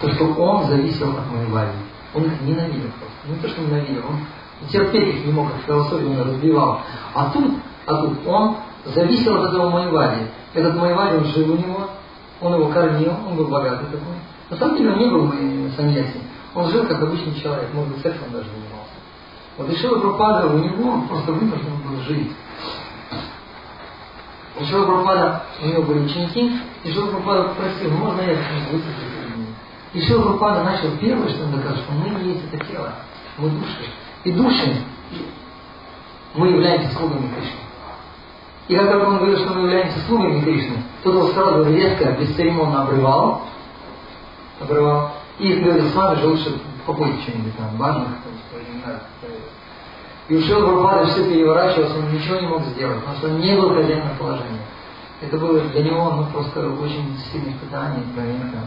То, 0.00 0.10
что 0.12 0.24
он 0.34 0.66
зависел 0.68 1.10
от 1.10 1.30
Майвади. 1.30 1.76
Он 2.14 2.24
их 2.24 2.40
ненавидел 2.42 2.90
просто. 2.98 3.28
Не 3.28 3.36
то, 3.36 3.48
что 3.48 3.60
ненавидел, 3.60 4.04
он 4.08 4.68
терпеть 4.68 5.16
их 5.16 5.26
не 5.26 5.32
мог, 5.32 5.52
как 5.52 5.60
философию 5.62 6.10
он 6.12 6.28
разбивал. 6.28 6.80
А 7.14 7.30
тут, 7.30 7.54
а 7.86 7.94
тут 7.96 8.26
он 8.26 8.56
зависел 8.84 9.42
от 9.42 9.50
этого 9.50 9.70
Майвади. 9.70 10.26
Этот 10.54 10.76
Майвади, 10.76 11.16
он 11.16 11.24
жил 11.26 11.52
у 11.52 11.56
него, 11.56 11.90
он 12.40 12.54
его 12.54 12.68
кормил, 12.68 13.12
он 13.28 13.36
был 13.36 13.46
богатый 13.48 13.86
такой. 13.86 14.16
На 14.50 14.56
самом 14.56 14.76
деле 14.76 14.92
он 14.92 14.98
не 14.98 15.06
был 15.06 15.70
саньяси. 15.76 16.20
Он 16.54 16.68
жил 16.70 16.86
как 16.86 17.02
обычный 17.02 17.34
человек, 17.40 17.72
может 17.74 17.92
быть, 17.92 18.02
сексом 18.02 18.32
даже 18.32 18.46
занимался. 18.46 18.98
Вот 19.58 19.70
Ишива 19.70 19.98
Прабхупада, 19.98 20.46
у 20.46 20.58
него 20.58 21.02
просто 21.08 21.32
вынужден 21.32 21.76
был 21.84 22.00
жить. 22.02 22.32
У 24.60 24.64
Шила 24.64 24.86
Прабхупада, 24.86 25.42
у 25.62 25.66
него 25.66 25.82
были 25.82 26.00
ученики, 26.00 26.52
и 26.84 26.92
Шила 26.92 27.08
Прабхупада 27.08 27.42
попросил, 27.48 27.90
«Ну, 27.90 27.96
можно 27.96 28.20
я 28.22 28.36
высказать 28.72 28.96
перед 28.96 29.36
ними? 29.36 29.54
И 29.92 30.00
Шила 30.00 30.22
Прабхупада 30.22 30.64
начал 30.64 30.96
первое, 31.00 31.28
что 31.28 31.44
он 31.44 31.52
доказывает, 31.52 31.84
что 31.84 31.92
мы 31.92 32.24
есть 32.24 32.40
это 32.52 32.64
тело, 32.66 32.92
мы 33.36 33.50
души. 33.50 33.84
И 34.24 34.32
души, 34.32 34.76
мы 36.34 36.48
являемся 36.48 36.96
слугами 36.96 37.32
Кришны. 37.34 37.67
И 38.68 38.76
как 38.76 38.90
только 38.90 39.06
он 39.06 39.16
говорил, 39.16 39.38
что 39.38 39.54
мы 39.54 39.62
являемся 39.62 39.98
слугами 40.06 40.42
Кришны, 40.42 40.82
тот 41.02 41.14
его 41.14 41.28
сразу 41.28 41.64
резко, 41.64 42.12
бесцеремонно 42.12 42.82
обрывал, 42.82 43.42
обрывал, 44.60 45.12
и 45.38 45.54
говорил, 45.54 45.88
с 45.88 45.94
вами 45.94 46.20
же 46.20 46.26
лучше 46.26 46.60
попойте 46.86 47.22
что-нибудь 47.22 47.56
там, 47.56 47.76
важных, 47.78 48.08
и 50.28 50.36
у 50.36 50.42
Шила 50.42 50.60
Прабхупады 50.60 51.06
все 51.06 51.24
переворачивалось, 51.24 51.96
он 51.96 52.12
ничего 52.12 52.38
не 52.38 52.46
мог 52.48 52.62
сделать, 52.66 53.00
потому 53.00 53.16
что 53.16 53.28
он 53.28 53.40
не 53.40 53.56
был 53.56 53.74
хозяином 53.74 54.16
положения. 54.18 54.66
Это 55.22 55.38
было 55.38 55.58
для 55.60 55.82
него 55.82 56.10
ну, 56.10 56.26
просто 56.26 56.68
очень 56.68 57.16
сильное 57.32 57.54
испытание, 57.54 58.04
проверка. 58.14 58.58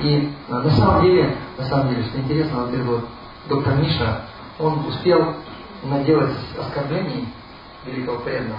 И 0.00 0.32
а, 0.48 0.60
на 0.60 0.70
самом 0.70 1.02
деле, 1.02 1.36
на 1.56 1.64
самом 1.64 1.90
деле, 1.90 2.04
что 2.04 2.18
интересно, 2.18 2.64
вот, 2.64 2.76
вот 2.84 3.04
доктор 3.48 3.76
Миша, 3.76 4.22
он 4.58 4.84
успел 4.86 5.34
наделать 5.84 6.34
оскорблений 6.58 7.28
великого 7.86 8.18
преданного. 8.18 8.58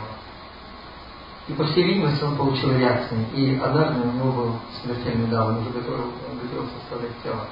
И 1.49 1.53
по 1.53 1.65
всей 1.65 1.83
видимости 1.83 2.23
он 2.23 2.35
получил 2.35 2.77
реакции. 2.77 3.25
И 3.33 3.59
однажды 3.59 4.07
у 4.07 4.11
него 4.11 4.31
был 4.31 4.55
смертельный 4.83 5.25
удар, 5.25 5.47
он 5.49 5.57
уже 5.57 5.71
готовил, 5.71 6.13
он 6.29 6.37
готовился 6.39 6.77
оставлять 6.83 7.23
тело. 7.23 7.47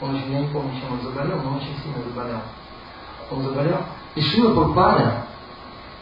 Он 0.00 0.14
очень, 0.14 0.32
я 0.32 0.40
не 0.40 0.48
помню, 0.48 0.72
чем 0.80 0.94
он 0.94 1.02
заболел, 1.02 1.36
но 1.42 1.56
очень 1.56 1.76
сильно 1.82 2.02
заболел. 2.02 2.40
Он 3.30 3.42
заболел. 3.42 3.82
И 4.14 4.22
Шила 4.22 4.54
Прабхупада, 4.54 5.26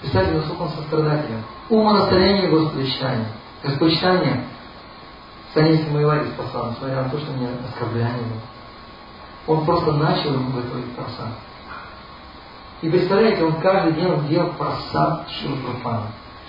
представьте, 0.00 0.34
насколько 0.34 0.62
он 0.62 0.68
сострадателен. 0.70 1.42
Умонастроение 1.68 2.50
Господа 2.50 2.86
читания. 2.86 3.26
Господь 3.64 3.94
читания 3.94 4.44
Санейский 5.52 5.90
Майвари 5.90 6.28
спасал, 6.28 6.70
несмотря 6.70 7.02
на 7.02 7.08
то, 7.08 7.18
что 7.18 7.32
меня 7.32 7.48
оскорбляли 7.68 8.18
его. 8.18 8.36
Он 9.48 9.64
просто 9.64 9.92
начал 9.92 10.34
ему 10.34 10.52
готовить 10.52 10.94
просад. 10.94 11.32
И 12.80 12.88
представляете, 12.88 13.42
он 13.42 13.60
каждый 13.60 13.94
день 13.94 14.28
делал 14.28 14.52
просад 14.52 15.26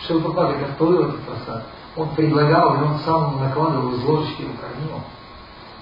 Шилпрапада. 0.08 0.54
Шилпрапада 0.54 0.58
готовил 0.60 1.10
этот 1.10 1.22
просад. 1.22 1.64
Он 1.96 2.16
предлагал, 2.16 2.76
и 2.76 2.84
он 2.84 3.00
сам 3.00 3.40
накладывал 3.40 3.94
из 3.94 4.04
ложечки 4.04 4.44
его 4.44 4.54
кормил. 4.54 5.02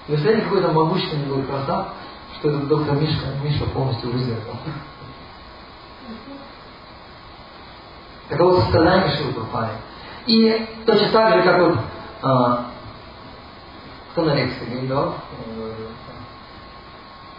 И 0.06 0.12
представляете, 0.12 0.46
какой 0.46 0.62
то 0.62 0.72
могущественный 0.72 1.26
был 1.26 1.42
просад, 1.42 1.94
что 2.38 2.48
этот 2.48 2.68
доктор 2.68 2.96
Мишка, 2.96 3.26
Миша 3.42 3.64
полностью 3.66 4.10
выздоровел. 4.10 4.56
Таково 8.28 8.60
сострадание 8.60 9.16
Шилпрапады. 9.16 9.72
И 10.26 10.68
точно 10.86 11.08
так 11.10 11.34
же, 11.34 11.42
как 11.42 11.60
вот 11.60 11.78
а, 12.22 12.66
кто 14.12 14.22
на 14.22 14.34
лекции 14.34 14.64
говорил, 14.66 15.14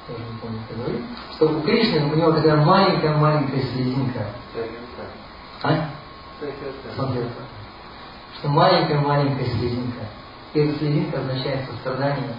тоже 0.08 0.24
не 0.24 0.40
помню, 0.40 0.60
кто 0.66 0.76
говорит, 0.76 1.02
что 1.36 1.50
у 1.50 1.62
Кришны 1.62 2.12
у 2.12 2.16
него 2.16 2.32
такая 2.32 2.58
маленькая-маленькая 2.58 3.62
слезинка. 3.62 4.28
А? 5.64 5.90
Санкирта. 6.96 7.44
Что 8.40 8.50
маленькая-маленькая 8.50 9.46
слезинка. 9.46 10.06
И 10.54 10.60
эта 10.60 10.80
слезинка 10.80 11.20
означает 11.20 11.70
сострадание 11.70 12.36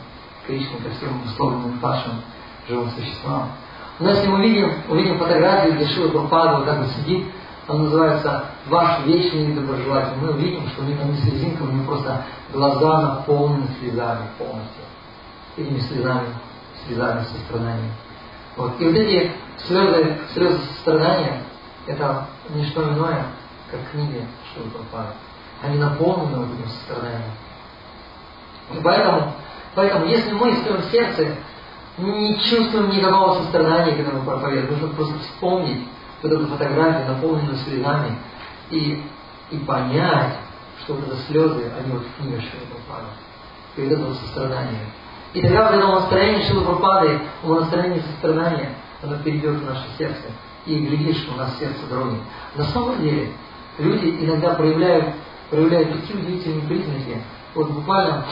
Кришны 0.46 0.78
ко 0.78 0.90
всем 0.90 1.22
условным 1.24 1.78
пашам, 1.78 2.22
живым 2.68 2.90
существам. 2.90 3.52
Но 4.00 4.10
если 4.10 4.26
мы 4.26 4.38
увидим, 4.38 4.72
увидим 4.88 5.18
фотографию, 5.18 5.76
где 5.76 5.86
Шива 5.86 6.08
Прабхупада 6.08 6.56
вот 6.56 6.66
так 6.66 6.78
вот 6.78 6.88
сидит, 6.90 7.26
он 7.68 7.84
называется 7.84 8.46
«Ваш 8.66 9.06
вечный 9.06 9.46
недоброжелатель». 9.46 10.16
Мы 10.20 10.32
увидим, 10.32 10.68
что 10.70 10.82
у 10.82 10.86
него 10.86 11.04
не 11.04 11.16
слезинка, 11.18 11.62
у 11.62 11.66
него 11.66 11.84
просто 11.84 12.24
глаза 12.52 13.00
наполнены 13.02 13.68
слезами 13.78 14.26
полностью. 14.36 14.82
Этими 15.56 15.78
слезами 15.78 16.28
слезами 16.86 17.24
сострадания. 17.24 17.92
Вот. 18.56 18.80
И 18.80 18.84
вот 18.84 18.94
эти 18.94 19.32
слезы, 19.66 20.18
слезы 20.34 20.58
сострадания, 20.74 21.42
это 21.86 22.26
не 22.50 22.66
что 22.66 22.82
иное, 22.82 23.26
как 23.72 23.90
книги 23.90 24.26
Шилы 24.52 24.70
Прабхупады. 24.70 25.14
Они 25.62 25.78
наполнены 25.78 26.44
вот 26.44 26.58
этим 26.58 26.68
состраданием. 26.68 27.32
И 28.74 28.80
поэтому, 28.82 29.32
поэтому, 29.74 30.06
если 30.06 30.32
мы 30.32 30.52
в 30.52 30.62
своем 30.62 30.82
сердце 30.90 31.36
не 31.98 32.38
чувствуем 32.38 32.90
никакого 32.90 33.42
сострадания 33.42 33.92
к 33.92 34.00
этому 34.00 34.24
проповеду, 34.24 34.72
нужно 34.72 34.88
просто 34.88 35.18
вспомнить 35.20 35.88
вот 36.22 36.32
эту 36.32 36.46
фотографию, 36.46 37.08
наполненную 37.08 37.56
слезами, 37.56 38.18
и, 38.70 39.02
и 39.50 39.58
понять, 39.58 40.34
что 40.82 40.94
вот 40.94 41.06
это 41.06 41.16
слезы, 41.28 41.70
они 41.78 41.92
вот 41.92 42.02
в 42.02 42.16
книге 42.16 42.40
Шилы 42.40 42.66
Прабхупады. 42.70 43.06
И 43.76 43.82
вот 43.82 43.92
это 43.92 44.14
сострадание. 44.14 44.86
И 45.32 45.40
тогда 45.40 45.64
вот 45.64 45.74
это 45.74 45.86
умонастроение 45.86 46.44
Шилы 46.46 46.64
Прабхупады, 46.64 47.20
умонастроение 47.42 48.02
сострадания, 48.02 48.74
оно 49.02 49.16
перейдет 49.18 49.56
в 49.56 49.64
наше 49.64 49.84
сердце. 49.96 50.24
И 50.66 50.78
глядишь, 50.78 51.26
у 51.32 51.36
нас 51.36 51.58
сердце 51.58 51.86
дрогнет. 51.88 52.20
На 52.54 52.64
самом 52.66 53.00
деле, 53.00 53.32
люди 53.78 54.24
иногда 54.24 54.54
проявляют, 54.54 55.14
проявляют 55.50 56.00
такие 56.00 56.18
удивительные 56.18 56.66
признаки. 56.66 57.22
Вот 57.54 57.70
буквально 57.70 58.24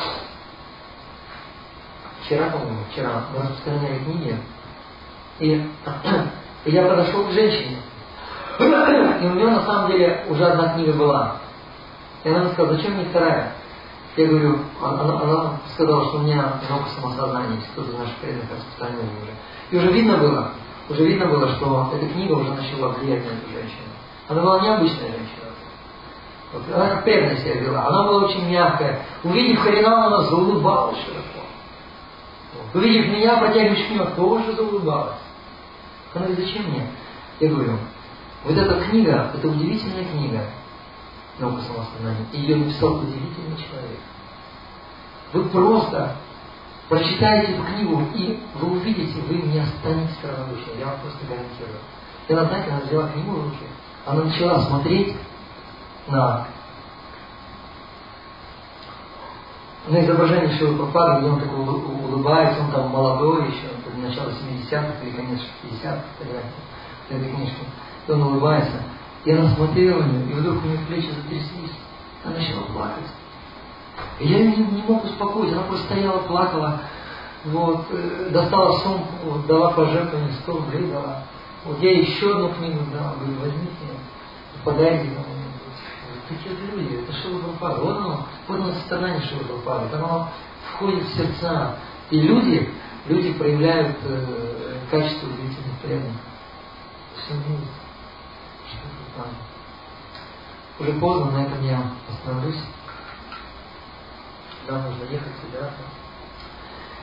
вчера, 2.23 2.51
по-моему, 2.51 2.79
вчера 2.91 3.25
мы 3.33 3.43
распространяли 3.43 3.99
книги, 4.05 4.37
и, 5.41 5.67
и 6.65 6.71
я 6.71 6.87
подошел 6.87 7.25
к 7.25 7.33
женщине, 7.33 7.79
и 8.59 9.27
у 9.27 9.35
нее 9.35 9.51
на 9.51 9.65
самом 9.65 9.91
деле 9.91 10.25
уже 10.29 10.45
одна 10.45 10.75
книга 10.75 10.93
была. 10.93 11.37
И 12.25 12.29
она 12.29 12.41
мне 12.41 12.53
сказала, 12.53 12.77
зачем 12.77 12.95
мне 12.95 13.07
вторая? 13.07 13.53
Я 14.17 14.27
говорю, 14.27 14.59
она, 14.83 15.21
она 15.21 15.61
сказала, 15.73 16.05
что 16.09 16.19
у 16.19 16.23
меня 16.23 16.61
много 16.69 16.89
самосознания, 16.95 17.57
из 17.57 17.99
наших 17.99 18.17
преданных 18.17 18.51
распространил 18.51 19.03
уже. 19.23 19.33
И 19.71 19.77
уже 19.77 19.93
видно 19.93 20.19
было, 20.19 20.53
уже 20.89 21.07
видно 21.07 21.27
было, 21.27 21.49
что 21.49 21.93
эта 21.95 22.07
книга 22.07 22.33
уже 22.35 22.53
начала 22.53 22.89
влиять 22.89 23.25
на 23.25 23.31
эту 23.31 23.51
женщину. 23.51 23.89
Она 24.31 24.43
была 24.43 24.61
необычная 24.61 25.11
женщина. 25.11 25.41
Вот, 26.53 26.63
она 26.73 26.89
как 26.89 27.05
преданно 27.05 27.37
себя 27.39 27.55
вела. 27.55 27.87
Она 27.89 28.05
была 28.05 28.25
очень 28.27 28.49
мягкая. 28.49 29.05
Увидев 29.25 29.61
Харинам, 29.61 30.03
она 30.03 30.23
заулыбалась 30.23 30.99
широко. 30.99 31.47
Вот. 32.55 32.81
Увидев 32.81 33.13
меня, 33.13 33.39
протягивающих 33.39 33.91
нему, 33.91 34.07
тоже 34.17 34.53
заулыбалась. 34.55 35.19
Она 36.15 36.27
говорит, 36.27 36.47
зачем 36.47 36.71
мне? 36.71 36.87
Я 37.41 37.49
говорю, 37.49 37.79
вот 38.45 38.57
эта 38.57 38.81
книга, 38.85 39.33
это 39.35 39.49
удивительная 39.49 40.05
книга 40.05 40.45
наука 41.41 41.63
самосознания. 41.63 42.27
И 42.33 42.41
ее 42.41 42.57
написал 42.57 42.99
удивительный 42.99 43.57
человек. 43.57 44.01
Вы 45.33 45.45
просто 45.49 46.17
прочитаете 46.89 47.53
эту 47.53 47.65
книгу, 47.65 48.03
и 48.15 48.41
вы 48.55 48.73
увидите, 48.73 49.21
вы 49.23 49.37
не 49.43 49.59
останетесь 49.59 50.19
равнодушным. 50.23 50.79
Я 50.79 50.87
вам 50.87 51.01
просто 51.01 51.19
гарантирую. 51.27 51.81
И 52.29 52.33
она, 52.33 52.45
знаете, 52.45 52.71
она 52.71 52.81
взяла 52.81 53.09
книгу 53.09 53.33
в 53.33 53.45
руки, 53.45 53.67
она 54.07 54.25
начала 54.25 54.61
смотреть 54.63 55.17
на, 56.09 56.47
на 59.89 60.05
изображение 60.05 60.57
Шилы 60.57 60.77
Прабхупады, 60.77 61.21
где 61.21 61.31
он 61.31 61.41
такой 61.41 61.59
улыбается, 61.59 62.63
он 62.63 62.71
там 62.71 62.89
молодой 62.89 63.49
еще, 63.49 63.67
это 63.67 63.97
начало 63.97 64.31
70-х 64.31 65.05
или 65.05 65.17
конец 65.17 65.41
60-х, 65.63 66.03
в 67.09 67.13
этой 67.13 67.33
книжке. 67.33 67.63
И 68.07 68.13
он 68.13 68.23
улыбается. 68.23 68.83
И 69.25 69.33
она 69.33 69.55
смотрела 69.55 70.03
на 70.03 70.13
нее, 70.13 70.31
и 70.31 70.41
вдруг 70.41 70.65
у 70.65 70.67
нее 70.67 70.79
плечи 70.87 71.11
затряслись. 71.11 71.77
Она 72.25 72.37
начала 72.37 72.63
плакать. 72.73 73.11
И 74.19 74.29
я 74.29 74.45
не, 74.45 74.57
не 74.57 74.83
мог 74.83 75.05
успокоить, 75.05 75.53
она 75.53 75.63
просто 75.63 75.87
стояла, 75.87 76.19
плакала, 76.21 76.81
вот, 77.45 77.87
э, 77.91 78.31
достала 78.31 78.79
сумку, 78.79 79.09
вот, 79.25 79.47
дала 79.47 79.73
пожертвование, 79.73 80.33
100 80.43 80.53
рублей 80.53 80.91
дала. 80.91 81.25
Вот 81.65 81.79
я 81.83 82.01
еще 82.01 82.35
одну 82.35 82.55
книгу 82.55 82.79
дала, 82.91 83.15
говорю, 83.17 83.39
возьмите, 83.41 83.87
подарите 84.65 85.15
кому-нибудь. 85.15 85.51
Такие 86.29 86.55
люди, 86.55 87.03
это 87.03 87.13
Шила 87.13 87.39
Прабхупада. 87.41 87.81
Вот 87.81 87.97
оно, 87.97 88.27
вот 88.49 88.61
оно 88.61 88.73
состояние 88.73 89.21
Шила 89.23 89.43
Прабхупады. 89.43 89.89
Там 89.91 90.05
оно 90.05 90.29
входит 90.73 91.05
в 91.05 91.17
сердца. 91.17 91.77
И 92.11 92.21
люди, 92.21 92.73
люди 93.07 93.33
проявляют 93.35 93.99
э, 94.05 94.79
качество 94.91 95.27
удивительных 95.29 95.79
преданных. 95.83 96.17
Все 97.17 97.35
мир. 97.35 97.61
Там. 99.17 99.27
Уже 100.79 100.93
поздно, 100.99 101.33
на 101.33 101.43
этом 101.45 101.63
я 101.63 101.93
остановлюсь. 102.09 102.61
Сюда 104.63 104.83
нужно 104.83 105.03
ехать, 105.13 105.33
собираться. 105.43 106.00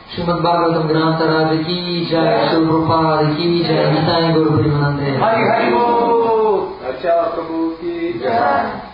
Shrimad 0.07 0.37
Bhagavatam 0.41 0.87
ग्रंथ 0.87 1.21
राज 1.23 1.49
की 1.59 2.05
जय 2.05 2.47
शिव 2.49 2.65
गोपाल 2.65 3.33
की 3.33 3.47
जय 3.63 3.89
निताय 3.91 4.31
गुरु 4.33 4.51
प्रेमानंदे 4.51 5.11
हरि 5.23 5.49
हरि 5.49 5.71
बोल 5.71 6.87
अच्छा 6.87 7.21
प्रभु 7.29 7.69
की 7.81 8.13
जय 8.19 8.85